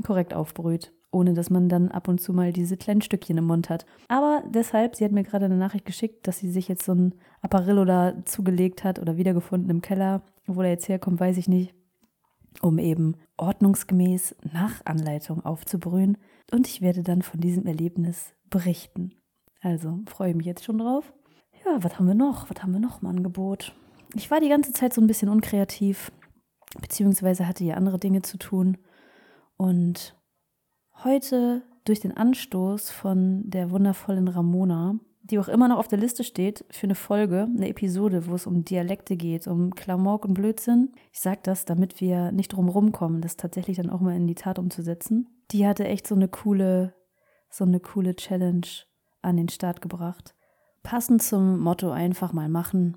korrekt 0.05 0.35
aufbrüht, 0.35 0.93
ohne 1.11 1.35
dass 1.35 1.51
man 1.51 1.69
dann 1.69 1.91
ab 1.91 2.09
und 2.09 2.21
zu 2.21 2.33
mal 2.33 2.53
diese 2.53 2.77
kleinen 2.77 3.03
Stückchen 3.03 3.39
im 3.39 3.47
Mund 3.47 3.71
hat. 3.71 3.87
Aber 4.09 4.43
deshalb, 4.49 4.97
sie 4.97 5.05
hat 5.05 5.13
mir 5.13 5.23
gerade 5.23 5.45
eine 5.45 5.57
Nachricht 5.57 5.85
geschickt, 5.85 6.27
dass 6.27 6.39
sie 6.39 6.51
sich 6.51 6.69
jetzt 6.69 6.85
so 6.85 6.93
ein 6.93 7.15
Apparillo 7.41 7.85
da 7.85 8.25
zugelegt 8.25 8.83
hat 8.83 8.99
oder 8.99 9.17
wiedergefunden 9.17 9.71
im 9.71 9.83
Keller. 9.83 10.23
Wo 10.47 10.63
er 10.63 10.71
jetzt 10.71 10.89
herkommt, 10.89 11.21
weiß 11.21 11.39
ich 11.39 11.49
nicht. 11.49 11.75
Um 12.61 12.79
eben 12.79 13.17
ordnungsgemäß 13.37 14.37
nach 14.53 14.85
Anleitung 14.85 15.45
aufzubrühen. 15.45 16.19
Und 16.53 16.67
ich 16.69 16.83
werde 16.83 17.03
dann 17.03 17.23
von 17.23 17.41
diesem 17.41 17.67
Erlebnis 17.67 18.35
berichten. 18.51 19.13
Also 19.65 20.01
freue 20.07 20.31
ich 20.31 20.37
mich 20.37 20.47
jetzt 20.47 20.63
schon 20.63 20.77
drauf. 20.77 21.15
Ja, 21.65 21.83
was 21.83 21.99
haben 21.99 22.07
wir 22.07 22.15
noch? 22.15 22.51
Was 22.51 22.63
haben 22.63 22.73
wir 22.73 22.81
noch 22.81 23.01
im 23.01 23.09
Angebot? 23.09 23.75
Ich 24.15 24.31
war 24.31 24.39
die 24.39 24.51
ganze 24.51 24.75
Zeit 24.75 24.93
so 24.93 25.01
ein 25.01 25.07
bisschen 25.07 25.31
unkreativ, 25.31 26.13
beziehungsweise 26.81 27.49
hatte 27.49 27.65
ja 27.65 27.75
andere 27.77 27.99
Dinge 27.99 28.21
zu 28.21 28.37
tun. 28.37 28.77
Und 29.57 30.15
heute 31.03 31.63
durch 31.87 32.01
den 32.01 32.15
Anstoß 32.15 32.91
von 32.91 33.49
der 33.49 33.71
wundervollen 33.71 34.29
Ramona, 34.29 34.99
die 35.23 35.39
auch 35.39 35.49
immer 35.49 35.69
noch 35.69 35.79
auf 35.79 35.89
der 35.89 35.99
Liste 35.99 36.25
steht 36.25 36.67
für 36.71 36.85
eine 36.85 36.95
Folge, 36.95 37.49
eine 37.57 37.71
Episode, 37.71 38.27
wo 38.27 38.35
es 38.35 38.47
um 38.47 38.65
Dialekte 38.65 39.17
geht, 39.17 39.47
um 39.47 39.75
Klamauk 39.75 40.27
und 40.27 40.35
Blödsinn. 40.35 40.93
Ich 41.11 41.21
sage 41.21 41.41
das, 41.43 41.65
damit 41.65 42.03
wir 42.03 42.33
nicht 42.33 42.49
drum 42.49 42.69
rumkommen, 42.69 43.23
das 43.23 43.39
tatsächlich 43.39 43.79
dann 43.79 43.89
auch 43.89 44.03
mal 44.03 44.15
in 44.15 44.27
die 44.27 44.35
Tat 44.35 44.59
umzusetzen. 44.59 45.27
Die 45.53 45.67
hatte 45.67 45.87
echt 45.87 46.07
so 46.07 46.15
eine 46.15 46.29
coole, 46.29 46.95
so 47.49 47.65
eine 47.65 47.81
coole 47.81 48.15
Challenge 48.15 48.67
an 49.25 49.37
den 49.37 49.49
Start 49.49 49.81
gebracht. 49.81 50.35
Passend 50.83 51.23
zum 51.23 51.61
Motto 51.61 51.91
einfach 51.91 52.33
mal 52.33 52.49
machen, 52.49 52.97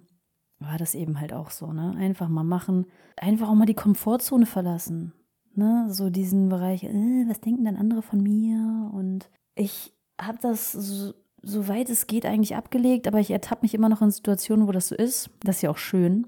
war 0.60 0.78
das 0.78 0.96
eben 0.96 1.20
halt 1.20 1.34
auch 1.34 1.52
so, 1.52 1.72
ne? 1.72 1.94
Einfach 1.98 2.28
mal 2.30 2.44
machen, 2.44 2.88
einfach 3.16 3.50
auch 3.50 3.56
mal 3.56 3.66
die 3.66 3.74
Komfortzone 3.74 4.46
verlassen. 4.46 5.14
Ne? 5.58 5.88
So 5.90 6.10
diesen 6.10 6.50
Bereich, 6.50 6.84
äh, 6.84 7.26
was 7.28 7.42
denken 7.42 7.66
dann 7.66 7.78
andere 7.78 8.02
von 8.02 8.22
mir? 8.22 8.92
Und 8.94 9.30
ich 9.56 9.92
habe 10.20 10.38
das 10.42 10.72
so, 10.72 11.14
soweit 11.42 11.90
es 11.90 12.06
geht 12.06 12.26
eigentlich 12.26 12.56
abgelegt, 12.56 13.08
aber 13.08 13.20
ich 13.20 13.32
ertappe 13.32 13.64
mich 13.64 13.74
immer 13.74 13.90
noch 13.90 14.02
in 14.02 14.12
Situationen, 14.12 14.68
wo 14.68 14.72
das 14.72 14.88
so 14.88 14.96
ist. 14.96 15.32
Das 15.42 15.58
ist 15.58 15.62
ja 15.64 15.72
auch 15.72 15.78
schön, 15.78 16.28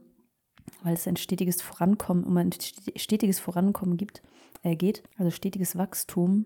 weil 0.84 0.94
es 0.94 1.08
ein 1.08 1.16
stetiges 1.16 1.62
Vorankommen, 1.62 2.24
um 2.24 2.38
ein 2.38 2.50
stetiges 2.96 3.40
Vorankommen 3.40 3.98
gibt, 3.98 4.24
äh, 4.64 4.76
geht, 4.76 5.04
also 5.18 5.30
stetiges 5.30 5.78
Wachstum. 5.78 6.46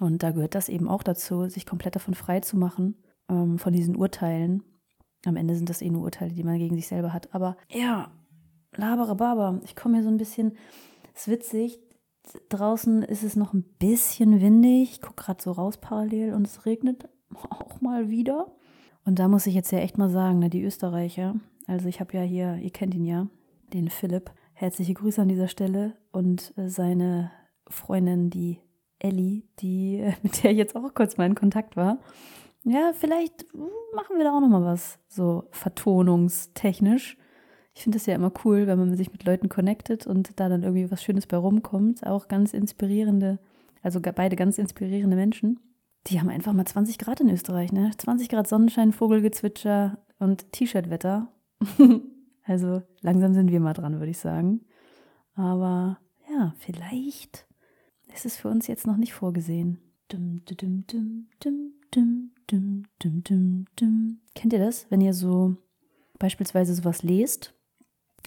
Und 0.00 0.22
da 0.22 0.30
gehört 0.30 0.54
das 0.54 0.68
eben 0.68 0.88
auch 0.88 1.02
dazu, 1.02 1.48
sich 1.48 1.66
komplett 1.66 1.94
davon 1.94 2.14
frei 2.14 2.40
zu 2.40 2.56
machen, 2.56 2.96
ähm, 3.28 3.58
von 3.58 3.72
diesen 3.72 3.94
Urteilen. 3.94 4.64
Am 5.26 5.36
Ende 5.36 5.54
sind 5.54 5.68
das 5.68 5.82
eh 5.82 5.90
nur 5.90 6.02
Urteile, 6.02 6.32
die 6.32 6.42
man 6.42 6.58
gegen 6.58 6.74
sich 6.74 6.88
selber 6.88 7.12
hat. 7.12 7.32
Aber 7.34 7.56
ja, 7.68 8.10
labere 8.74 9.14
Baba. 9.14 9.60
Ich 9.64 9.76
komme 9.76 9.96
hier 9.96 10.04
so 10.04 10.08
ein 10.08 10.16
bisschen, 10.16 10.56
es 11.14 11.22
ist 11.22 11.28
witzig, 11.28 11.78
draußen 12.48 13.02
ist 13.02 13.22
es 13.22 13.36
noch 13.36 13.52
ein 13.52 13.64
bisschen 13.78 14.40
windig. 14.40 14.92
Ich 14.92 15.02
gucke 15.02 15.22
gerade 15.22 15.42
so 15.42 15.52
raus 15.52 15.76
parallel 15.76 16.32
und 16.32 16.46
es 16.46 16.64
regnet 16.64 17.08
auch 17.50 17.82
mal 17.82 18.08
wieder. 18.08 18.56
Und 19.04 19.18
da 19.18 19.28
muss 19.28 19.46
ich 19.46 19.54
jetzt 19.54 19.70
ja 19.70 19.80
echt 19.80 19.98
mal 19.98 20.10
sagen, 20.10 20.38
ne, 20.38 20.48
die 20.48 20.62
Österreicher, 20.62 21.34
also 21.66 21.88
ich 21.88 22.00
habe 22.00 22.16
ja 22.16 22.22
hier, 22.22 22.56
ihr 22.56 22.70
kennt 22.70 22.94
ihn 22.94 23.04
ja, 23.04 23.28
den 23.72 23.90
Philipp. 23.90 24.30
Herzliche 24.54 24.94
Grüße 24.94 25.20
an 25.20 25.28
dieser 25.28 25.48
Stelle 25.48 25.96
und 26.10 26.52
äh, 26.56 26.68
seine 26.68 27.30
Freundin, 27.68 28.30
die 28.30 28.60
Ellie, 29.00 29.42
die, 29.58 30.04
mit 30.22 30.42
der 30.42 30.52
ich 30.52 30.58
jetzt 30.58 30.76
auch 30.76 30.94
kurz 30.94 31.16
mal 31.16 31.26
in 31.26 31.34
Kontakt 31.34 31.76
war. 31.76 31.98
Ja, 32.64 32.92
vielleicht 32.94 33.46
hm, 33.52 33.68
machen 33.94 34.16
wir 34.16 34.24
da 34.24 34.36
auch 34.36 34.40
noch 34.40 34.48
mal 34.48 34.64
was, 34.64 34.98
so 35.08 35.44
vertonungstechnisch. 35.50 37.16
Ich 37.74 37.82
finde 37.82 37.98
es 37.98 38.06
ja 38.06 38.14
immer 38.14 38.32
cool, 38.44 38.66
wenn 38.66 38.78
man 38.78 38.96
sich 38.96 39.12
mit 39.12 39.24
Leuten 39.24 39.48
connectet 39.48 40.06
und 40.06 40.38
da 40.38 40.48
dann 40.48 40.62
irgendwie 40.62 40.90
was 40.90 41.02
Schönes 41.02 41.26
bei 41.26 41.36
rumkommt. 41.36 42.04
Auch 42.06 42.28
ganz 42.28 42.52
inspirierende, 42.52 43.38
also 43.82 44.00
beide 44.00 44.36
ganz 44.36 44.58
inspirierende 44.58 45.16
Menschen. 45.16 45.60
Die 46.06 46.20
haben 46.20 46.28
einfach 46.28 46.52
mal 46.52 46.66
20 46.66 46.98
Grad 46.98 47.20
in 47.20 47.30
Österreich, 47.30 47.72
ne? 47.72 47.90
20 47.96 48.28
Grad 48.28 48.48
Sonnenschein, 48.48 48.92
Vogelgezwitscher 48.92 49.98
und 50.18 50.52
T-Shirt-Wetter. 50.52 51.28
also 52.44 52.82
langsam 53.00 53.34
sind 53.34 53.50
wir 53.50 53.60
mal 53.60 53.74
dran, 53.74 53.98
würde 53.98 54.10
ich 54.10 54.18
sagen. 54.18 54.62
Aber 55.34 55.98
ja, 56.30 56.54
vielleicht 56.58 57.46
ist 58.14 58.26
es 58.26 58.36
für 58.36 58.48
uns 58.48 58.66
jetzt 58.66 58.86
noch 58.86 58.96
nicht 58.96 59.12
vorgesehen. 59.12 59.78
Kennt 64.34 64.52
ihr 64.52 64.58
das, 64.58 64.86
wenn 64.90 65.00
ihr 65.00 65.14
so 65.14 65.56
beispielsweise 66.18 66.74
sowas 66.74 67.02
lest 67.02 67.54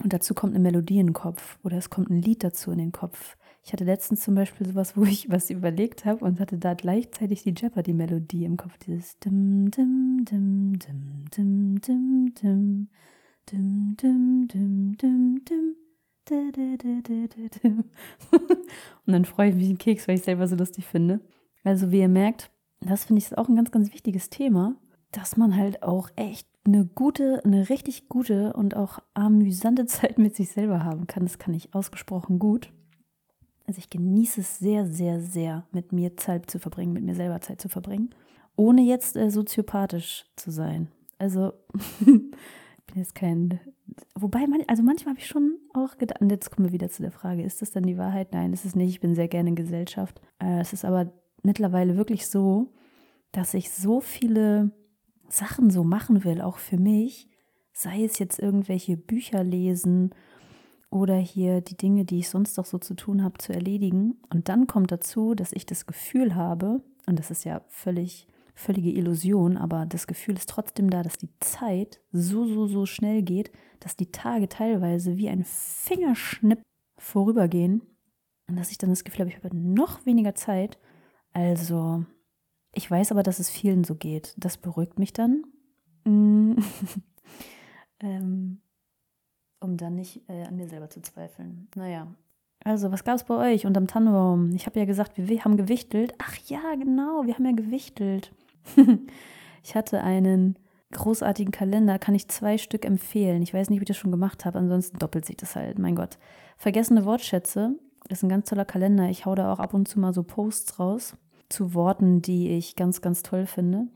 und 0.01 0.13
dazu 0.13 0.33
kommt 0.33 0.55
eine 0.55 0.63
Melodie 0.63 0.99
in 0.99 1.07
den 1.07 1.13
Kopf 1.13 1.59
oder 1.63 1.77
es 1.77 1.89
kommt 1.89 2.09
ein 2.09 2.21
Lied 2.21 2.43
dazu 2.43 2.71
in 2.71 2.79
den 2.79 2.91
Kopf. 2.91 3.37
Ich 3.65 3.71
hatte 3.71 3.85
letztens 3.85 4.21
zum 4.21 4.35
Beispiel 4.35 4.67
sowas, 4.67 4.97
wo 4.97 5.03
ich 5.03 5.29
was 5.29 5.49
überlegt 5.49 6.03
habe 6.05 6.25
und 6.25 6.39
hatte 6.39 6.57
da 6.57 6.73
gleichzeitig 6.73 7.43
die 7.43 7.53
Jeopardy-Melodie 7.55 8.43
im 8.43 8.57
Kopf. 8.57 8.77
Dieses 8.79 9.19
dim, 9.19 9.71
dim, 9.71 10.25
dim, 10.25 10.79
dim, 10.79 11.29
dim, 11.29 11.79
dim, 11.79 12.33
dim, 12.33 12.89
dim, 13.49 13.95
dim, 13.95 14.47
dim, 14.47 14.97
dim, 14.97 15.45
dim. 15.45 15.75
Und 19.05 19.13
dann 19.13 19.25
freue 19.25 19.49
ich 19.49 19.55
mich 19.55 19.67
einen 19.67 19.77
Keks, 19.77 20.07
weil 20.07 20.15
ich 20.15 20.23
selber 20.23 20.47
so 20.47 20.55
lustig 20.55 20.85
finde. 20.85 21.19
Also 21.63 21.91
wie 21.91 21.99
ihr 21.99 22.09
merkt, 22.09 22.51
das 22.81 23.05
finde 23.05 23.21
ich 23.21 23.37
auch 23.37 23.47
ein 23.47 23.55
ganz, 23.55 23.71
ganz 23.71 23.93
wichtiges 23.93 24.29
Thema, 24.29 24.75
dass 25.11 25.37
man 25.37 25.55
halt 25.55 25.83
auch 25.83 26.09
echt 26.15 26.47
eine 26.65 26.85
gute, 26.85 27.41
eine 27.43 27.69
richtig 27.69 28.09
gute 28.09 28.53
und 28.53 28.75
auch 28.75 28.99
amüsante 29.13 29.85
Zeit 29.87 30.17
mit 30.17 30.35
sich 30.35 30.51
selber 30.51 30.83
haben 30.83 31.07
kann. 31.07 31.23
Das 31.23 31.37
kann 31.37 31.53
ich 31.53 31.73
ausgesprochen 31.73 32.39
gut. 32.39 32.71
Also 33.65 33.79
ich 33.79 33.89
genieße 33.89 34.41
es 34.41 34.59
sehr, 34.59 34.85
sehr, 34.85 35.21
sehr, 35.21 35.65
mit 35.71 35.93
mir 35.93 36.17
Zeit 36.17 36.51
zu 36.51 36.59
verbringen, 36.59 36.93
mit 36.93 37.03
mir 37.03 37.15
selber 37.15 37.39
Zeit 37.39 37.61
zu 37.61 37.69
verbringen, 37.69 38.13
ohne 38.57 38.81
jetzt 38.81 39.15
äh, 39.15 39.29
soziopathisch 39.29 40.25
zu 40.35 40.51
sein. 40.51 40.89
Also 41.17 41.53
ich 42.01 42.05
bin 42.05 42.33
jetzt 42.95 43.15
kein, 43.15 43.61
wobei, 44.15 44.47
man, 44.47 44.63
also 44.67 44.83
manchmal 44.83 45.13
habe 45.13 45.19
ich 45.19 45.27
schon 45.27 45.57
auch 45.73 45.97
gedacht, 45.97 46.21
und 46.21 46.31
jetzt 46.31 46.51
kommen 46.51 46.67
wir 46.67 46.73
wieder 46.73 46.89
zu 46.89 47.01
der 47.01 47.11
Frage, 47.11 47.43
ist 47.43 47.61
das 47.61 47.71
dann 47.71 47.83
die 47.83 47.97
Wahrheit? 47.97 48.33
Nein, 48.33 48.53
ist 48.53 48.65
es 48.65 48.75
nicht. 48.75 48.89
Ich 48.89 48.99
bin 48.99 49.15
sehr 49.15 49.27
gerne 49.27 49.49
in 49.49 49.55
Gesellschaft. 49.55 50.21
Äh, 50.39 50.59
es 50.59 50.73
ist 50.73 50.85
aber 50.85 51.11
mittlerweile 51.43 51.97
wirklich 51.97 52.27
so, 52.27 52.73
dass 53.31 53.53
ich 53.53 53.71
so 53.71 53.99
viele 53.99 54.71
Sachen 55.29 55.69
so 55.69 55.83
machen 55.83 56.23
will, 56.23 56.41
auch 56.41 56.57
für 56.57 56.77
mich, 56.77 57.27
sei 57.73 58.03
es 58.03 58.19
jetzt 58.19 58.39
irgendwelche 58.39 58.97
Bücher 58.97 59.43
lesen 59.43 60.13
oder 60.89 61.15
hier 61.15 61.61
die 61.61 61.75
Dinge, 61.75 62.05
die 62.05 62.19
ich 62.19 62.29
sonst 62.29 62.59
auch 62.59 62.65
so 62.65 62.77
zu 62.77 62.93
tun 62.93 63.23
habe, 63.23 63.39
zu 63.39 63.51
erledigen. 63.51 64.21
Und 64.29 64.47
dann 64.47 64.67
kommt 64.67 64.91
dazu, 64.91 65.33
dass 65.33 65.51
ich 65.51 65.65
das 65.65 65.87
Gefühl 65.87 66.35
habe, 66.35 66.83
und 67.07 67.17
das 67.17 67.31
ist 67.31 67.43
ja 67.43 67.61
völlig, 67.67 68.27
völlige 68.53 68.91
Illusion, 68.91 69.57
aber 69.57 69.85
das 69.85 70.07
Gefühl 70.07 70.35
ist 70.35 70.49
trotzdem 70.49 70.89
da, 70.89 71.03
dass 71.03 71.17
die 71.17 71.29
Zeit 71.39 72.01
so, 72.11 72.45
so, 72.45 72.67
so 72.67 72.85
schnell 72.85 73.23
geht, 73.23 73.51
dass 73.79 73.95
die 73.95 74.11
Tage 74.11 74.47
teilweise 74.47 75.17
wie 75.17 75.29
ein 75.29 75.43
Fingerschnipp 75.43 76.61
vorübergehen 76.97 77.81
und 78.47 78.55
dass 78.55 78.71
ich 78.71 78.77
dann 78.77 78.89
das 78.89 79.03
Gefühl 79.03 79.21
habe, 79.21 79.29
ich 79.29 79.43
habe 79.43 79.55
noch 79.55 80.05
weniger 80.05 80.35
Zeit. 80.35 80.77
Also 81.31 82.05
ich 82.73 82.89
weiß 82.89 83.11
aber, 83.11 83.23
dass 83.23 83.39
es 83.39 83.49
vielen 83.49 83.83
so 83.83 83.95
geht. 83.95 84.33
Das 84.37 84.57
beruhigt 84.57 84.99
mich 84.99 85.13
dann. 85.13 85.43
Mm. 86.05 86.53
ähm, 87.99 88.61
um 89.59 89.77
dann 89.77 89.95
nicht 89.95 90.27
äh, 90.27 90.43
an 90.43 90.55
mir 90.55 90.67
selber 90.67 90.89
zu 90.89 91.01
zweifeln. 91.01 91.67
Naja. 91.75 92.07
Also, 92.65 92.91
was 92.91 93.03
gab 93.03 93.15
es 93.15 93.25
bei 93.25 93.53
euch 93.53 93.65
unterm 93.65 93.87
Tannenbaum? 93.87 94.55
Ich 94.55 94.65
habe 94.65 94.79
ja 94.79 94.85
gesagt, 94.85 95.13
wir 95.17 95.43
haben 95.43 95.57
gewichtelt. 95.57 96.13
Ach 96.17 96.35
ja, 96.47 96.75
genau, 96.75 97.25
wir 97.25 97.33
haben 97.33 97.45
ja 97.45 97.51
gewichtelt. 97.51 98.33
ich 99.63 99.75
hatte 99.75 100.01
einen 100.01 100.57
großartigen 100.91 101.51
Kalender, 101.51 101.99
kann 101.99 102.15
ich 102.15 102.27
zwei 102.27 102.57
Stück 102.57 102.85
empfehlen. 102.85 103.41
Ich 103.41 103.53
weiß 103.53 103.69
nicht, 103.69 103.79
ob 103.79 103.83
ich 103.83 103.87
das 103.87 103.97
schon 103.97 104.11
gemacht 104.11 104.45
habe, 104.45 104.59
ansonsten 104.59 104.99
doppelt 104.99 105.25
sich 105.25 105.37
das 105.37 105.55
halt, 105.55 105.79
mein 105.79 105.95
Gott. 105.95 106.17
Vergessene 106.57 107.05
Wortschätze 107.05 107.75
ist 108.09 108.23
ein 108.23 108.29
ganz 108.29 108.49
toller 108.49 108.65
Kalender. 108.65 109.09
Ich 109.09 109.25
hau 109.25 109.35
da 109.35 109.51
auch 109.51 109.59
ab 109.59 109.73
und 109.73 109.87
zu 109.87 109.99
mal 109.99 110.13
so 110.13 110.23
Posts 110.23 110.79
raus 110.79 111.17
zu 111.49 111.73
Worten, 111.73 112.21
die 112.21 112.49
ich 112.49 112.75
ganz, 112.75 113.01
ganz 113.01 113.23
toll 113.23 113.45
finde. 113.45 113.87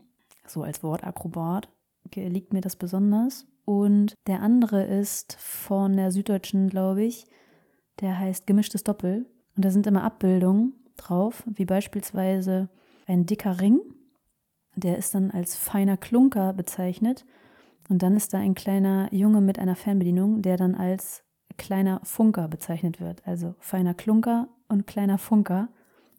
So 0.46 0.62
als 0.62 0.82
Wortakrobat 0.82 1.68
liegt 2.14 2.52
mir 2.52 2.60
das 2.60 2.76
besonders. 2.76 3.46
Und 3.64 4.14
der 4.26 4.40
andere 4.40 4.84
ist 4.84 5.36
von 5.38 5.96
der 5.96 6.10
Süddeutschen, 6.10 6.68
glaube 6.68 7.02
ich. 7.02 7.26
Der 8.00 8.18
heißt 8.18 8.46
Gemischtes 8.46 8.84
Doppel. 8.84 9.26
Und 9.56 9.64
da 9.64 9.70
sind 9.70 9.86
immer 9.86 10.04
Abbildungen 10.04 10.72
drauf, 10.96 11.42
wie 11.46 11.64
beispielsweise 11.64 12.68
ein 13.06 13.26
dicker 13.26 13.60
Ring. 13.60 13.80
Der 14.78 14.96
ist 14.96 15.14
dann 15.14 15.30
als 15.30 15.56
feiner 15.56 15.96
Klunker 15.96 16.52
bezeichnet. 16.52 17.24
Und 17.88 18.02
dann 18.02 18.14
ist 18.14 18.32
da 18.32 18.38
ein 18.38 18.54
kleiner 18.54 19.12
Junge 19.12 19.40
mit 19.40 19.58
einer 19.58 19.74
Fernbedienung, 19.74 20.42
der 20.42 20.56
dann 20.56 20.74
als 20.74 21.24
kleiner 21.56 22.00
Funker 22.04 22.46
bezeichnet 22.48 23.00
wird. 23.00 23.26
Also 23.26 23.54
feiner 23.58 23.94
Klunker 23.94 24.48
und 24.68 24.86
kleiner 24.86 25.18
Funker. 25.18 25.68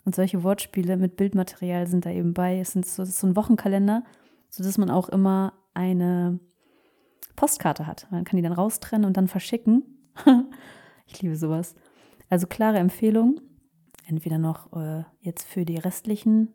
Und 0.04 0.16
solche 0.16 0.44
Wortspiele 0.44 0.98
mit 0.98 1.16
Bildmaterial 1.16 1.88
sind 1.88 2.06
da 2.06 2.10
eben 2.10 2.34
bei. 2.34 2.60
Es 2.60 2.72
sind 2.72 2.86
so, 2.86 3.04
ist 3.04 3.20
so 3.20 3.28
ein 3.28 3.36
Wochenkalender, 3.36 4.04
sodass 4.50 4.78
man 4.78 4.90
auch 4.90 5.08
immer 5.08 5.54
eine 5.74 6.40
Postkarte 7.36 7.88
hat. 7.88 8.08
Man 8.12 8.26
kann 8.26 8.38
die 8.38 8.44
dann 8.44 8.52
raustrennen 8.52 9.06
und 9.06 9.16
dann 9.16 9.28
verschicken. 9.28 9.84
ich 11.06 11.22
liebe 11.22 11.38
sowas. 11.38 11.76
Also 12.30 12.48
klare 12.48 12.80
Empfehlung. 12.80 13.40
Entweder 14.06 14.38
noch 14.38 14.74
äh, 14.74 15.04
jetzt 15.22 15.48
für 15.48 15.64
die 15.64 15.78
restlichen 15.78 16.54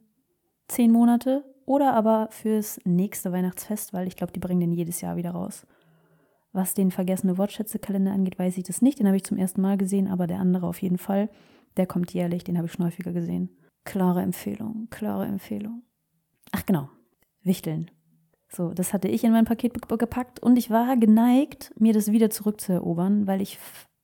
zehn 0.68 0.90
Monate 0.90 1.44
oder 1.66 1.94
aber 1.94 2.28
fürs 2.30 2.78
nächste 2.84 3.32
Weihnachtsfest, 3.32 3.92
weil 3.92 4.06
ich 4.06 4.16
glaube, 4.16 4.32
die 4.32 4.40
bringen 4.40 4.60
den 4.60 4.72
jedes 4.72 5.00
Jahr 5.00 5.16
wieder 5.16 5.30
raus. 5.30 5.66
Was 6.52 6.74
den 6.74 6.90
vergessene 6.90 7.36
Wortschätze-Kalender 7.36 8.12
angeht, 8.12 8.38
weiß 8.38 8.56
ich 8.58 8.64
das 8.64 8.80
nicht. 8.80 9.00
Den 9.00 9.06
habe 9.06 9.16
ich 9.16 9.24
zum 9.24 9.36
ersten 9.36 9.60
Mal 9.60 9.76
gesehen, 9.76 10.06
aber 10.06 10.26
der 10.26 10.38
andere 10.38 10.66
auf 10.66 10.80
jeden 10.82 10.98
Fall. 10.98 11.28
Der 11.76 11.86
kommt 11.86 12.12
jährlich, 12.14 12.44
den 12.44 12.56
habe 12.56 12.66
ich 12.66 12.72
schon 12.72 12.84
häufiger 12.84 13.12
gesehen. 13.12 13.50
Klare 13.84 14.22
Empfehlung, 14.22 14.86
klare 14.90 15.26
Empfehlung. 15.26 15.82
Ach 16.52 16.64
genau, 16.64 16.88
Wichteln. 17.42 17.90
So, 18.48 18.72
das 18.72 18.92
hatte 18.92 19.08
ich 19.08 19.24
in 19.24 19.32
mein 19.32 19.46
Paket 19.46 19.88
gepackt 19.88 20.40
und 20.40 20.56
ich 20.56 20.70
war 20.70 20.96
geneigt, 20.96 21.74
mir 21.76 21.92
das 21.92 22.12
wieder 22.12 22.30
zurückzuerobern, 22.30 23.26
weil 23.26 23.40
ich 23.40 23.58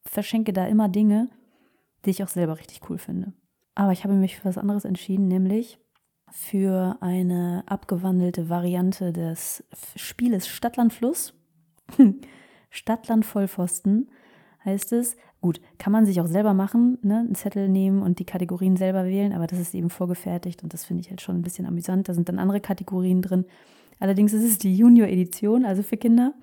verschenke 0.05 0.53
da 0.53 0.67
immer 0.67 0.89
Dinge, 0.89 1.29
die 2.05 2.11
ich 2.11 2.25
auch 2.25 2.29
selber 2.29 2.59
richtig 2.59 2.81
cool 2.91 2.99
finde. 2.99 3.33
Aber 3.77 3.93
ich 3.93 4.03
habe 4.03 4.15
mich 4.15 4.37
für 4.37 4.47
was 4.47 4.59
anderes 4.59 4.85
entschieden, 4.85 5.29
nämlich 5.29 5.79
für 6.33 6.97
eine 7.01 7.65
abgewandelte 7.67 8.49
Variante 8.49 9.13
des 9.13 9.65
Spieles 9.97 10.47
Stadtland 10.49 10.93
Fluss. 10.93 11.35
Stadtland 12.71 13.25
Vollpfosten 13.25 14.11
heißt 14.65 14.93
es. 14.93 15.17
Gut, 15.41 15.61
kann 15.79 15.93
man 15.93 16.05
sich 16.05 16.21
auch 16.21 16.27
selber 16.27 16.53
machen, 16.53 16.99
ne? 17.03 17.21
einen 17.21 17.35
Zettel 17.35 17.69
nehmen 17.69 18.03
und 18.03 18.19
die 18.19 18.27
Kategorien 18.27 18.77
selber 18.77 19.05
wählen, 19.05 19.33
aber 19.33 19.47
das 19.47 19.59
ist 19.59 19.75
eben 19.75 19.89
vorgefertigt 19.89 20.63
und 20.63 20.75
das 20.75 20.85
finde 20.85 21.01
ich 21.01 21.09
halt 21.09 21.23
schon 21.23 21.37
ein 21.37 21.43
bisschen 21.43 21.65
amüsant. 21.65 22.09
Da 22.09 22.15
sind 22.15 22.29
dann 22.29 22.39
andere 22.39 22.61
Kategorien 22.61 23.23
drin. 23.23 23.47
Allerdings 23.99 24.35
ist 24.35 24.45
es 24.45 24.59
die 24.59 24.77
Junior-Edition, 24.77 25.65
also 25.65 25.83
für 25.83 25.97
Kinder. 25.97 26.35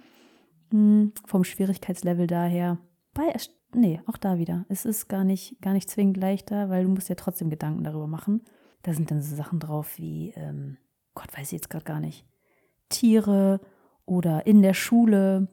Hm, 0.71 1.13
vom 1.25 1.43
Schwierigkeitslevel 1.43 2.25
daher. 2.25 2.79
Bei, 3.13 3.33
nee, 3.73 4.01
auch 4.07 4.17
da 4.17 4.39
wieder. 4.39 4.65
Es 4.67 4.83
ist 4.83 5.07
gar 5.07 5.23
nicht, 5.23 5.61
gar 5.61 5.73
nicht 5.73 5.89
zwingend 5.89 6.17
leichter, 6.17 6.69
weil 6.69 6.83
du 6.83 6.89
musst 6.89 7.09
ja 7.09 7.15
trotzdem 7.15 7.49
Gedanken 7.49 7.83
darüber 7.83 8.07
machen. 8.07 8.41
Da 8.87 8.93
sind 8.93 9.11
dann 9.11 9.21
so 9.21 9.35
Sachen 9.35 9.59
drauf 9.59 9.97
wie, 9.97 10.31
ähm, 10.37 10.77
Gott 11.13 11.37
weiß 11.37 11.47
ich 11.47 11.51
jetzt 11.51 11.69
gerade 11.69 11.83
gar 11.83 11.99
nicht, 11.99 12.25
Tiere 12.87 13.59
oder 14.05 14.47
in 14.47 14.61
der 14.61 14.73
Schule, 14.73 15.49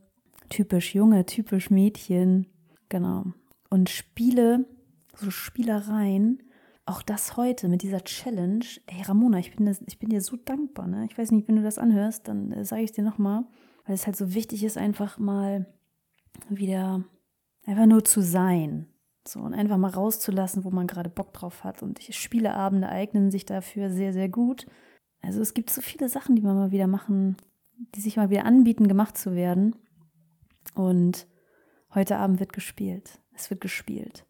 typisch 0.50 0.94
Junge, 0.94 1.26
typisch 1.26 1.68
Mädchen, 1.68 2.46
genau. 2.88 3.24
Und 3.70 3.90
Spiele, 3.90 4.66
so 5.16 5.32
Spielereien, 5.32 6.44
auch 6.86 7.02
das 7.02 7.36
heute 7.36 7.66
mit 7.66 7.82
dieser 7.82 8.04
Challenge. 8.04 8.64
Ey, 8.86 9.02
Ramona, 9.02 9.40
ich 9.40 9.56
bin, 9.56 9.66
das, 9.66 9.82
ich 9.84 9.98
bin 9.98 10.10
dir 10.10 10.20
so 10.20 10.36
dankbar. 10.36 10.86
Ne? 10.86 11.04
Ich 11.10 11.18
weiß 11.18 11.32
nicht, 11.32 11.48
wenn 11.48 11.56
du 11.56 11.62
das 11.64 11.78
anhörst, 11.78 12.28
dann 12.28 12.52
äh, 12.52 12.64
sage 12.64 12.82
ich 12.82 12.90
es 12.90 12.94
dir 12.94 13.02
nochmal, 13.02 13.46
weil 13.84 13.96
es 13.96 14.06
halt 14.06 14.14
so 14.14 14.32
wichtig 14.32 14.62
ist, 14.62 14.78
einfach 14.78 15.18
mal 15.18 15.66
wieder, 16.48 17.02
einfach 17.66 17.86
nur 17.86 18.04
zu 18.04 18.22
sein. 18.22 18.93
So, 19.26 19.40
und 19.40 19.54
einfach 19.54 19.78
mal 19.78 19.90
rauszulassen, 19.90 20.64
wo 20.64 20.70
man 20.70 20.86
gerade 20.86 21.08
Bock 21.08 21.32
drauf 21.32 21.64
hat. 21.64 21.82
Und 21.82 22.02
Spieleabende 22.02 22.88
eignen 22.88 23.30
sich 23.30 23.46
dafür 23.46 23.90
sehr, 23.90 24.12
sehr 24.12 24.28
gut. 24.28 24.66
Also 25.22 25.40
es 25.40 25.54
gibt 25.54 25.70
so 25.70 25.80
viele 25.80 26.08
Sachen, 26.08 26.36
die 26.36 26.42
man 26.42 26.56
mal 26.56 26.70
wieder 26.70 26.86
machen, 26.86 27.36
die 27.94 28.00
sich 28.00 28.16
mal 28.16 28.28
wieder 28.28 28.44
anbieten, 28.44 28.86
gemacht 28.86 29.16
zu 29.16 29.34
werden. 29.34 29.74
Und 30.74 31.26
heute 31.94 32.16
Abend 32.16 32.40
wird 32.40 32.52
gespielt. 32.52 33.18
Es 33.32 33.48
wird 33.48 33.62
gespielt. 33.62 34.26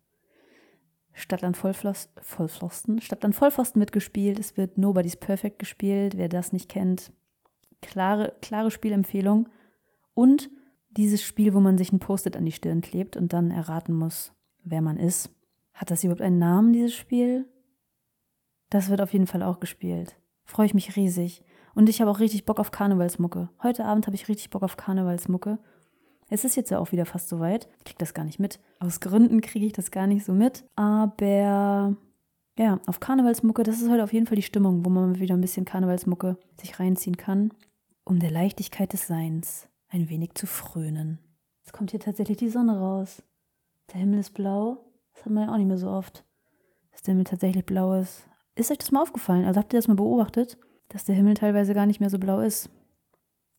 Stadtland 1.13 1.57
Vollfloss, 1.57 2.09
Vollpfosten, 2.21 3.01
Stadtland 3.01 3.35
Vollpfosten 3.35 3.81
wird 3.81 3.93
gespielt. 3.93 4.39
Es 4.39 4.57
wird 4.57 4.79
Nobody's 4.79 5.17
Perfect 5.17 5.59
gespielt. 5.59 6.17
Wer 6.17 6.29
das 6.29 6.53
nicht 6.53 6.69
kennt, 6.69 7.13
klare, 7.83 8.35
klare 8.41 8.71
Spielempfehlung. 8.71 9.49
Und 10.15 10.51
dieses 10.91 11.23
Spiel, 11.23 11.55
wo 11.55 11.61
man 11.61 11.79
sich 11.79 11.93
ein 11.93 11.99
Post-it 11.99 12.37
an 12.37 12.45
die 12.45 12.53
Stirn 12.53 12.81
klebt 12.81 13.17
und 13.17 13.33
dann 13.33 13.51
erraten 13.51 13.95
muss, 13.95 14.33
wer 14.65 14.83
man 14.83 14.97
ist. 14.97 15.31
Hat 15.73 15.91
das 15.91 16.05
überhaupt 16.05 16.23
einen 16.23 16.39
Namen, 16.39 16.73
dieses 16.73 16.95
Spiel? 16.95 17.47
Das 18.71 18.91
wird 18.91 19.01
auf 19.01 19.13
jeden 19.13 19.27
Fall 19.27 19.43
auch 19.43 19.61
gespielt. 19.61 20.17
Freue 20.45 20.67
ich 20.67 20.75
mich 20.75 20.97
riesig. 20.97 21.43
Und 21.75 21.89
ich 21.89 22.01
habe 22.01 22.11
auch 22.11 22.21
richtig 22.21 22.45
Bock 22.45 22.61
auf 22.61 22.71
Karnevalsmucke. 22.71 23.49
Heute 23.63 23.85
Abend 23.85 24.07
habe 24.07 24.17
ich 24.17 24.29
richtig 24.29 24.51
Bock 24.51 24.63
auf 24.63 24.77
Karnevalsmucke. 24.77 25.59
Es 26.29 26.45
ist 26.45 26.57
jetzt 26.57 26.71
ja 26.71 26.79
auch 26.79 26.93
wieder 26.93 27.07
fast 27.07 27.29
soweit. 27.29 27.69
Ich 27.79 27.85
kriege 27.85 27.99
das 27.99 28.15
gar 28.15 28.25
nicht 28.25 28.39
mit. 28.39 28.61
Aus 28.79 29.01
Gründen 29.01 29.41
kriege 29.41 29.67
ich 29.67 29.73
das 29.73 29.91
gar 29.91 30.07
nicht 30.07 30.25
so 30.25 30.33
mit. 30.33 30.65
Aber 30.77 31.97
ja, 32.59 32.81
auf 32.87 33.01
Karnevalsmucke, 33.01 33.65
das 33.65 33.81
ist 33.81 33.91
heute 33.91 34.05
auf 34.05 34.13
jeden 34.13 34.27
Fall 34.27 34.37
die 34.37 34.43
Stimmung, 34.43 34.85
wo 34.85 34.91
man 34.91 35.19
wieder 35.19 35.35
ein 35.35 35.41
bisschen 35.41 35.65
Karnevalsmucke 35.65 36.39
sich 36.61 36.79
reinziehen 36.79 37.17
kann, 37.17 37.53
um 38.05 38.21
der 38.21 38.31
Leichtigkeit 38.31 38.93
des 38.93 39.07
Seins 39.07 39.69
ein 39.89 40.09
wenig 40.09 40.35
zu 40.35 40.47
frönen. 40.47 41.19
Jetzt 41.63 41.73
kommt 41.73 41.91
hier 41.91 42.01
tatsächlich 42.01 42.37
die 42.37 42.49
Sonne 42.51 42.79
raus. 42.79 43.23
Der 43.93 44.01
Himmel 44.01 44.21
ist 44.21 44.35
blau. 44.35 44.85
Das 45.15 45.25
hat 45.25 45.33
man 45.33 45.45
ja 45.45 45.53
auch 45.53 45.59
nicht 45.59 45.69
mehr 45.69 45.79
so 45.79 45.89
oft, 45.89 46.25
dass 46.93 47.03
der 47.03 47.13
Himmel 47.13 47.25
tatsächlich 47.25 47.65
blau 47.65 47.95
ist. 47.95 48.29
Ist 48.57 48.71
euch 48.71 48.79
das 48.79 48.93
mal 48.93 49.03
aufgefallen? 49.03 49.45
Also 49.45 49.61
habt 49.61 49.73
ihr 49.73 49.79
das 49.79 49.89
mal 49.89 49.95
beobachtet, 49.95 50.59
dass 50.89 51.05
der 51.05 51.15
Himmel 51.15 51.35
teilweise 51.35 51.75
gar 51.75 51.87
nicht 51.87 52.01
mehr 52.01 52.11
so 52.11 52.19
blau 52.19 52.41
ist? 52.41 52.71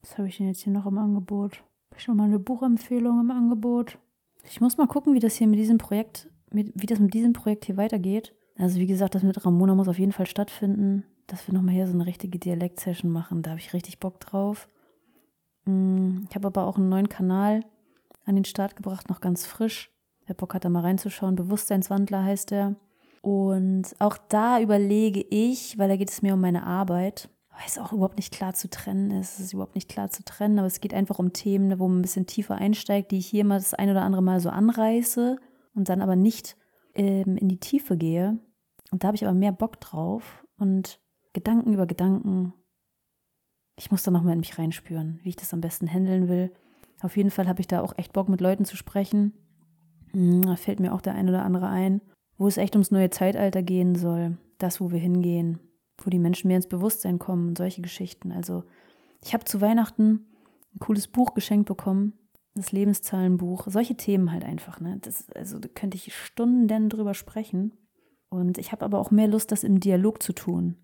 Was 0.01 0.17
habe 0.17 0.27
ich 0.27 0.37
denn 0.37 0.47
jetzt 0.47 0.61
hier 0.61 0.73
noch 0.73 0.85
im 0.85 0.97
Angebot? 0.97 1.63
Habe 1.89 1.99
ich 1.99 2.07
noch 2.07 2.15
mal 2.15 2.25
eine 2.25 2.39
Buchempfehlung 2.39 3.19
im 3.19 3.31
Angebot? 3.31 3.97
Ich 4.43 4.61
muss 4.61 4.77
mal 4.77 4.87
gucken, 4.87 5.13
wie 5.13 5.19
das 5.19 5.35
hier 5.35 5.47
mit 5.47 5.59
diesem 5.59 5.77
Projekt, 5.77 6.29
mit, 6.51 6.71
wie 6.75 6.85
das 6.85 6.99
mit 6.99 7.13
diesem 7.13 7.33
Projekt 7.33 7.65
hier 7.65 7.77
weitergeht. 7.77 8.35
Also 8.57 8.79
wie 8.79 8.85
gesagt, 8.85 9.15
das 9.15 9.23
mit 9.23 9.45
Ramona 9.45 9.75
muss 9.75 9.87
auf 9.87 9.99
jeden 9.99 10.11
Fall 10.11 10.27
stattfinden, 10.27 11.03
dass 11.27 11.47
wir 11.47 11.53
nochmal 11.53 11.73
hier 11.73 11.87
so 11.87 11.93
eine 11.93 12.05
richtige 12.05 12.39
Dialekt-Session 12.39 13.11
machen. 13.11 13.41
Da 13.41 13.51
habe 13.51 13.59
ich 13.59 13.73
richtig 13.73 13.99
Bock 13.99 14.19
drauf. 14.19 14.69
Mm, 15.65 16.25
ich 16.29 16.35
habe 16.35 16.47
aber 16.47 16.67
auch 16.67 16.77
einen 16.77 16.89
neuen 16.89 17.09
Kanal 17.09 17.61
an 18.25 18.35
den 18.35 18.45
Start 18.45 18.75
gebracht, 18.75 19.09
noch 19.09 19.21
ganz 19.21 19.45
frisch. 19.45 19.91
Wer 20.27 20.35
Bock 20.35 20.53
hat, 20.53 20.65
da 20.65 20.69
mal 20.69 20.81
reinzuschauen. 20.81 21.35
Bewusstseinswandler 21.35 22.23
heißt 22.23 22.51
der. 22.51 22.75
Und 23.21 23.95
auch 23.99 24.17
da 24.29 24.59
überlege 24.59 25.21
ich, 25.21 25.77
weil 25.77 25.89
da 25.89 25.95
geht 25.95 26.11
es 26.11 26.21
mir 26.21 26.35
um 26.35 26.41
meine 26.41 26.65
Arbeit, 26.65 27.29
weil 27.49 27.63
es 27.65 27.79
auch 27.79 27.91
überhaupt 27.91 28.17
nicht 28.17 28.33
klar 28.33 28.53
zu 28.53 28.69
trennen 28.69 29.11
ist. 29.11 29.39
Es 29.39 29.45
ist 29.45 29.53
überhaupt 29.53 29.75
nicht 29.75 29.89
klar 29.89 30.09
zu 30.09 30.23
trennen, 30.23 30.59
aber 30.59 30.67
es 30.67 30.79
geht 30.79 30.93
einfach 30.93 31.17
um 31.17 31.33
Themen, 31.33 31.79
wo 31.79 31.87
man 31.87 31.99
ein 31.99 32.03
bisschen 32.03 32.27
tiefer 32.27 32.55
einsteigt, 32.55 33.11
die 33.11 33.17
ich 33.17 33.27
hier 33.27 33.45
mal 33.45 33.57
das 33.57 33.73
ein 33.73 33.89
oder 33.89 34.03
andere 34.03 34.21
Mal 34.21 34.39
so 34.39 34.49
anreiße 34.49 35.37
und 35.73 35.89
dann 35.89 36.01
aber 36.01 36.15
nicht 36.15 36.55
ähm, 36.93 37.37
in 37.37 37.49
die 37.49 37.59
Tiefe 37.59 37.97
gehe. 37.97 38.37
Und 38.91 39.03
da 39.03 39.07
habe 39.07 39.15
ich 39.15 39.25
aber 39.25 39.33
mehr 39.33 39.51
Bock 39.51 39.79
drauf 39.79 40.45
und 40.57 40.99
Gedanken 41.33 41.73
über 41.73 41.85
Gedanken. 41.85 42.53
Ich 43.75 43.91
muss 43.91 44.03
da 44.03 44.11
nochmal 44.11 44.33
in 44.33 44.39
mich 44.39 44.57
reinspüren, 44.57 45.19
wie 45.23 45.29
ich 45.29 45.35
das 45.35 45.53
am 45.53 45.61
besten 45.61 45.87
handeln 45.87 46.29
will. 46.29 46.53
Auf 47.01 47.17
jeden 47.17 47.31
Fall 47.31 47.47
habe 47.47 47.59
ich 47.59 47.67
da 47.67 47.81
auch 47.81 47.97
echt 47.97 48.13
Bock, 48.13 48.29
mit 48.29 48.39
Leuten 48.39 48.65
zu 48.65 48.77
sprechen. 48.77 49.33
Hm, 50.15 50.43
da 50.43 50.55
fällt 50.55 50.79
mir 50.79 50.93
auch 50.93 51.01
der 51.01 51.15
ein 51.15 51.29
oder 51.29 51.43
andere 51.43 51.67
ein 51.67 52.01
wo 52.37 52.47
es 52.47 52.57
echt 52.57 52.75
ums 52.75 52.91
neue 52.91 53.09
Zeitalter 53.09 53.63
gehen 53.63 53.95
soll, 53.95 54.37
das, 54.57 54.81
wo 54.81 54.91
wir 54.91 54.99
hingehen, 54.99 55.59
wo 55.97 56.09
die 56.09 56.19
Menschen 56.19 56.47
mehr 56.47 56.57
ins 56.57 56.67
Bewusstsein 56.67 57.19
kommen, 57.19 57.55
solche 57.55 57.81
Geschichten. 57.81 58.31
Also 58.31 58.63
ich 59.23 59.33
habe 59.33 59.45
zu 59.45 59.61
Weihnachten 59.61 60.25
ein 60.73 60.79
cooles 60.79 61.07
Buch 61.07 61.33
geschenkt 61.33 61.67
bekommen, 61.67 62.13
das 62.53 62.71
Lebenszahlenbuch, 62.71 63.67
solche 63.67 63.95
Themen 63.95 64.31
halt 64.31 64.43
einfach. 64.43 64.79
Ne? 64.79 64.97
Das, 65.01 65.29
also 65.31 65.59
da 65.59 65.67
könnte 65.69 65.97
ich 65.97 66.15
Stunden 66.15 66.89
drüber 66.89 67.13
sprechen. 67.13 67.73
Und 68.29 68.57
ich 68.57 68.71
habe 68.71 68.83
aber 68.83 68.99
auch 68.99 69.11
mehr 69.11 69.27
Lust, 69.27 69.51
das 69.51 69.63
im 69.63 69.79
Dialog 69.79 70.21
zu 70.21 70.33
tun. 70.33 70.75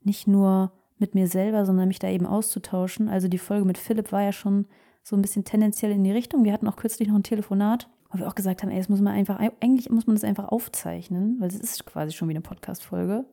Nicht 0.00 0.26
nur 0.26 0.72
mit 0.96 1.14
mir 1.14 1.28
selber, 1.28 1.66
sondern 1.66 1.88
mich 1.88 1.98
da 1.98 2.08
eben 2.08 2.26
auszutauschen. 2.26 3.08
Also 3.08 3.28
die 3.28 3.38
Folge 3.38 3.66
mit 3.66 3.78
Philipp 3.78 4.12
war 4.12 4.22
ja 4.22 4.32
schon 4.32 4.66
so 5.02 5.16
ein 5.16 5.22
bisschen 5.22 5.44
tendenziell 5.44 5.92
in 5.92 6.04
die 6.04 6.12
Richtung. 6.12 6.44
Wir 6.44 6.52
hatten 6.52 6.68
auch 6.68 6.76
kürzlich 6.76 7.08
noch 7.08 7.16
ein 7.16 7.22
Telefonat 7.22 7.90
weil 8.14 8.20
wir 8.20 8.28
auch 8.28 8.36
gesagt 8.36 8.62
haben, 8.62 8.70
ey, 8.70 8.78
das 8.78 8.88
muss 8.88 9.00
man 9.00 9.12
einfach, 9.12 9.40
eigentlich 9.60 9.90
muss 9.90 10.06
man 10.06 10.14
das 10.14 10.22
einfach 10.22 10.46
aufzeichnen, 10.48 11.36
weil 11.40 11.48
es 11.48 11.58
ist 11.58 11.84
quasi 11.84 12.12
schon 12.12 12.28
wie 12.28 12.32
eine 12.32 12.42
Podcast-Folge. 12.42 13.24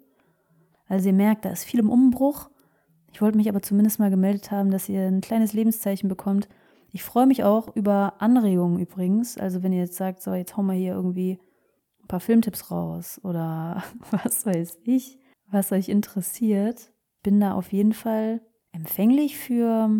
Also 0.87 1.07
ihr 1.07 1.13
merkt, 1.13 1.45
da 1.45 1.51
ist 1.51 1.65
viel 1.65 1.79
im 1.79 1.91
Umbruch. 1.91 2.49
Ich 3.11 3.21
wollte 3.21 3.37
mich 3.37 3.47
aber 3.47 3.61
zumindest 3.61 3.99
mal 3.99 4.09
gemeldet 4.09 4.49
haben, 4.49 4.71
dass 4.71 4.89
ihr 4.89 5.01
ein 5.01 5.21
kleines 5.21 5.53
Lebenszeichen 5.53 6.09
bekommt. 6.09 6.49
Ich 6.91 7.03
freue 7.03 7.27
mich 7.27 7.43
auch 7.43 7.75
über 7.75 8.15
Anregungen 8.17 8.79
übrigens. 8.79 9.37
Also 9.37 9.61
wenn 9.61 9.71
ihr 9.71 9.81
jetzt 9.81 9.97
sagt, 9.97 10.23
so, 10.23 10.33
jetzt 10.33 10.57
hauen 10.57 10.65
wir 10.65 10.73
hier 10.73 10.93
irgendwie 10.93 11.37
ein 12.01 12.07
paar 12.07 12.19
Filmtipps 12.19 12.71
raus 12.71 13.21
oder 13.23 13.83
was 14.09 14.47
weiß 14.47 14.79
ich, 14.83 15.19
was 15.45 15.71
euch 15.71 15.89
interessiert, 15.89 16.91
bin 17.21 17.39
da 17.39 17.53
auf 17.53 17.71
jeden 17.71 17.93
Fall 17.93 18.41
empfänglich 18.71 19.37
für 19.37 19.91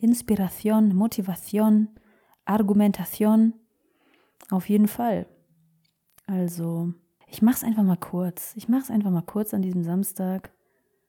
Inspiration, 0.00 0.96
Motivation, 0.96 1.90
Argumentation 2.44 3.54
auf 4.50 4.68
jeden 4.68 4.88
Fall. 4.88 5.26
Also, 6.26 6.92
ich 7.26 7.42
mach's 7.42 7.64
einfach 7.64 7.82
mal 7.82 7.96
kurz. 7.96 8.54
Ich 8.56 8.68
mach's 8.68 8.90
einfach 8.90 9.10
mal 9.10 9.22
kurz 9.22 9.54
an 9.54 9.62
diesem 9.62 9.82
Samstag. 9.82 10.52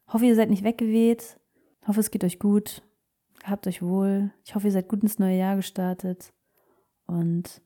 Hoffe, 0.07 0.25
ihr 0.25 0.35
seid 0.35 0.49
nicht 0.49 0.63
weggeweht. 0.63 1.39
Hoffe, 1.87 1.99
es 1.99 2.11
geht 2.11 2.23
euch 2.23 2.39
gut. 2.39 2.83
Habt 3.43 3.67
euch 3.67 3.81
wohl. 3.81 4.31
Ich 4.45 4.55
hoffe, 4.55 4.67
ihr 4.67 4.71
seid 4.71 4.89
gut 4.89 5.03
ins 5.03 5.19
neue 5.19 5.37
Jahr 5.37 5.55
gestartet. 5.55 6.33
Und 7.05 7.61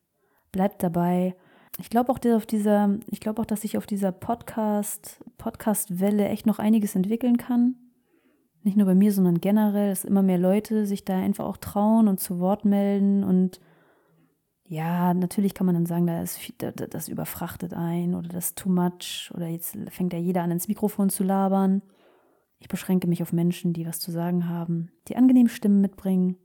bleibt 0.51 0.83
dabei. 0.83 1.35
Ich 1.79 1.89
glaube 1.89 2.11
auch, 2.11 2.19
auf 2.35 2.45
auch, 3.39 3.45
dass 3.45 3.61
sich 3.61 3.77
auf 3.77 3.87
dieser 3.87 4.11
Podcast, 4.11 5.23
Podcast-Welle 5.37 6.27
echt 6.27 6.45
noch 6.45 6.59
einiges 6.59 6.95
entwickeln 6.95 7.37
kann. 7.37 7.75
Nicht 8.63 8.77
nur 8.77 8.85
bei 8.85 8.95
mir, 8.95 9.11
sondern 9.11 9.41
generell, 9.41 9.89
dass 9.89 10.05
immer 10.05 10.21
mehr 10.21 10.37
Leute 10.37 10.85
sich 10.85 11.05
da 11.05 11.17
einfach 11.17 11.45
auch 11.45 11.57
trauen 11.57 12.07
und 12.07 12.19
zu 12.19 12.39
Wort 12.39 12.65
melden 12.65 13.23
und 13.23 13.59
ja, 14.71 15.13
natürlich 15.13 15.53
kann 15.53 15.65
man 15.65 15.75
dann 15.75 15.85
sagen, 15.85 16.07
da 16.07 16.21
ist, 16.21 16.39
das 16.57 17.09
überfrachtet 17.09 17.73
ein 17.73 18.15
oder 18.15 18.29
das 18.29 18.45
ist 18.45 18.57
too 18.57 18.69
much 18.69 19.29
oder 19.35 19.47
jetzt 19.47 19.77
fängt 19.89 20.13
ja 20.13 20.19
jeder 20.19 20.43
an 20.43 20.51
ins 20.51 20.69
Mikrofon 20.69 21.09
zu 21.09 21.25
labern. 21.25 21.81
Ich 22.57 22.69
beschränke 22.69 23.05
mich 23.05 23.21
auf 23.21 23.33
Menschen, 23.33 23.73
die 23.73 23.85
was 23.85 23.99
zu 23.99 24.11
sagen 24.11 24.47
haben, 24.47 24.89
die 25.09 25.17
angenehm 25.17 25.49
Stimmen 25.49 25.81
mitbringen, 25.81 26.37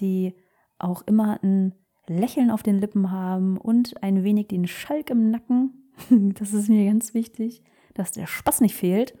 die 0.00 0.34
auch 0.80 1.02
immer 1.02 1.38
ein 1.44 1.76
Lächeln 2.08 2.50
auf 2.50 2.64
den 2.64 2.80
Lippen 2.80 3.12
haben 3.12 3.56
und 3.56 4.02
ein 4.02 4.24
wenig 4.24 4.48
den 4.48 4.66
Schalk 4.66 5.10
im 5.10 5.30
Nacken. 5.30 5.92
das 6.34 6.52
ist 6.54 6.68
mir 6.68 6.84
ganz 6.86 7.14
wichtig, 7.14 7.62
dass 7.94 8.10
der 8.10 8.26
Spaß 8.26 8.62
nicht 8.62 8.74
fehlt, 8.74 9.14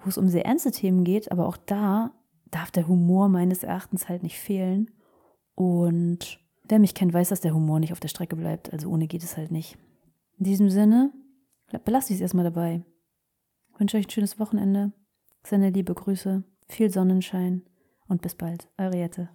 wo 0.00 0.08
es 0.08 0.16
um 0.16 0.28
sehr 0.28 0.46
ernste 0.46 0.70
Themen 0.70 1.02
geht, 1.02 1.32
aber 1.32 1.48
auch 1.48 1.56
da 1.56 2.12
darf 2.52 2.70
der 2.70 2.86
Humor 2.86 3.28
meines 3.28 3.64
Erachtens 3.64 4.08
halt 4.08 4.22
nicht 4.22 4.38
fehlen. 4.38 4.92
Und 5.56 6.43
Wer 6.66 6.78
mich 6.78 6.94
kennt, 6.94 7.12
weiß, 7.12 7.28
dass 7.28 7.40
der 7.40 7.54
Humor 7.54 7.78
nicht 7.78 7.92
auf 7.92 8.00
der 8.00 8.08
Strecke 8.08 8.36
bleibt, 8.36 8.72
also 8.72 8.88
ohne 8.88 9.06
geht 9.06 9.22
es 9.22 9.36
halt 9.36 9.50
nicht. 9.50 9.76
In 10.38 10.44
diesem 10.44 10.70
Sinne, 10.70 11.12
belasse 11.84 12.12
ich 12.12 12.16
es 12.16 12.22
erstmal 12.22 12.44
dabei. 12.44 12.82
Ich 13.72 13.80
wünsche 13.80 13.96
euch 13.96 14.06
ein 14.06 14.10
schönes 14.10 14.38
Wochenende, 14.38 14.92
seine 15.44 15.70
liebe 15.70 15.94
Grüße, 15.94 16.42
viel 16.68 16.90
Sonnenschein 16.90 17.62
und 18.08 18.22
bis 18.22 18.34
bald. 18.34 18.68
Eure 18.78 18.96
Jette. 18.96 19.28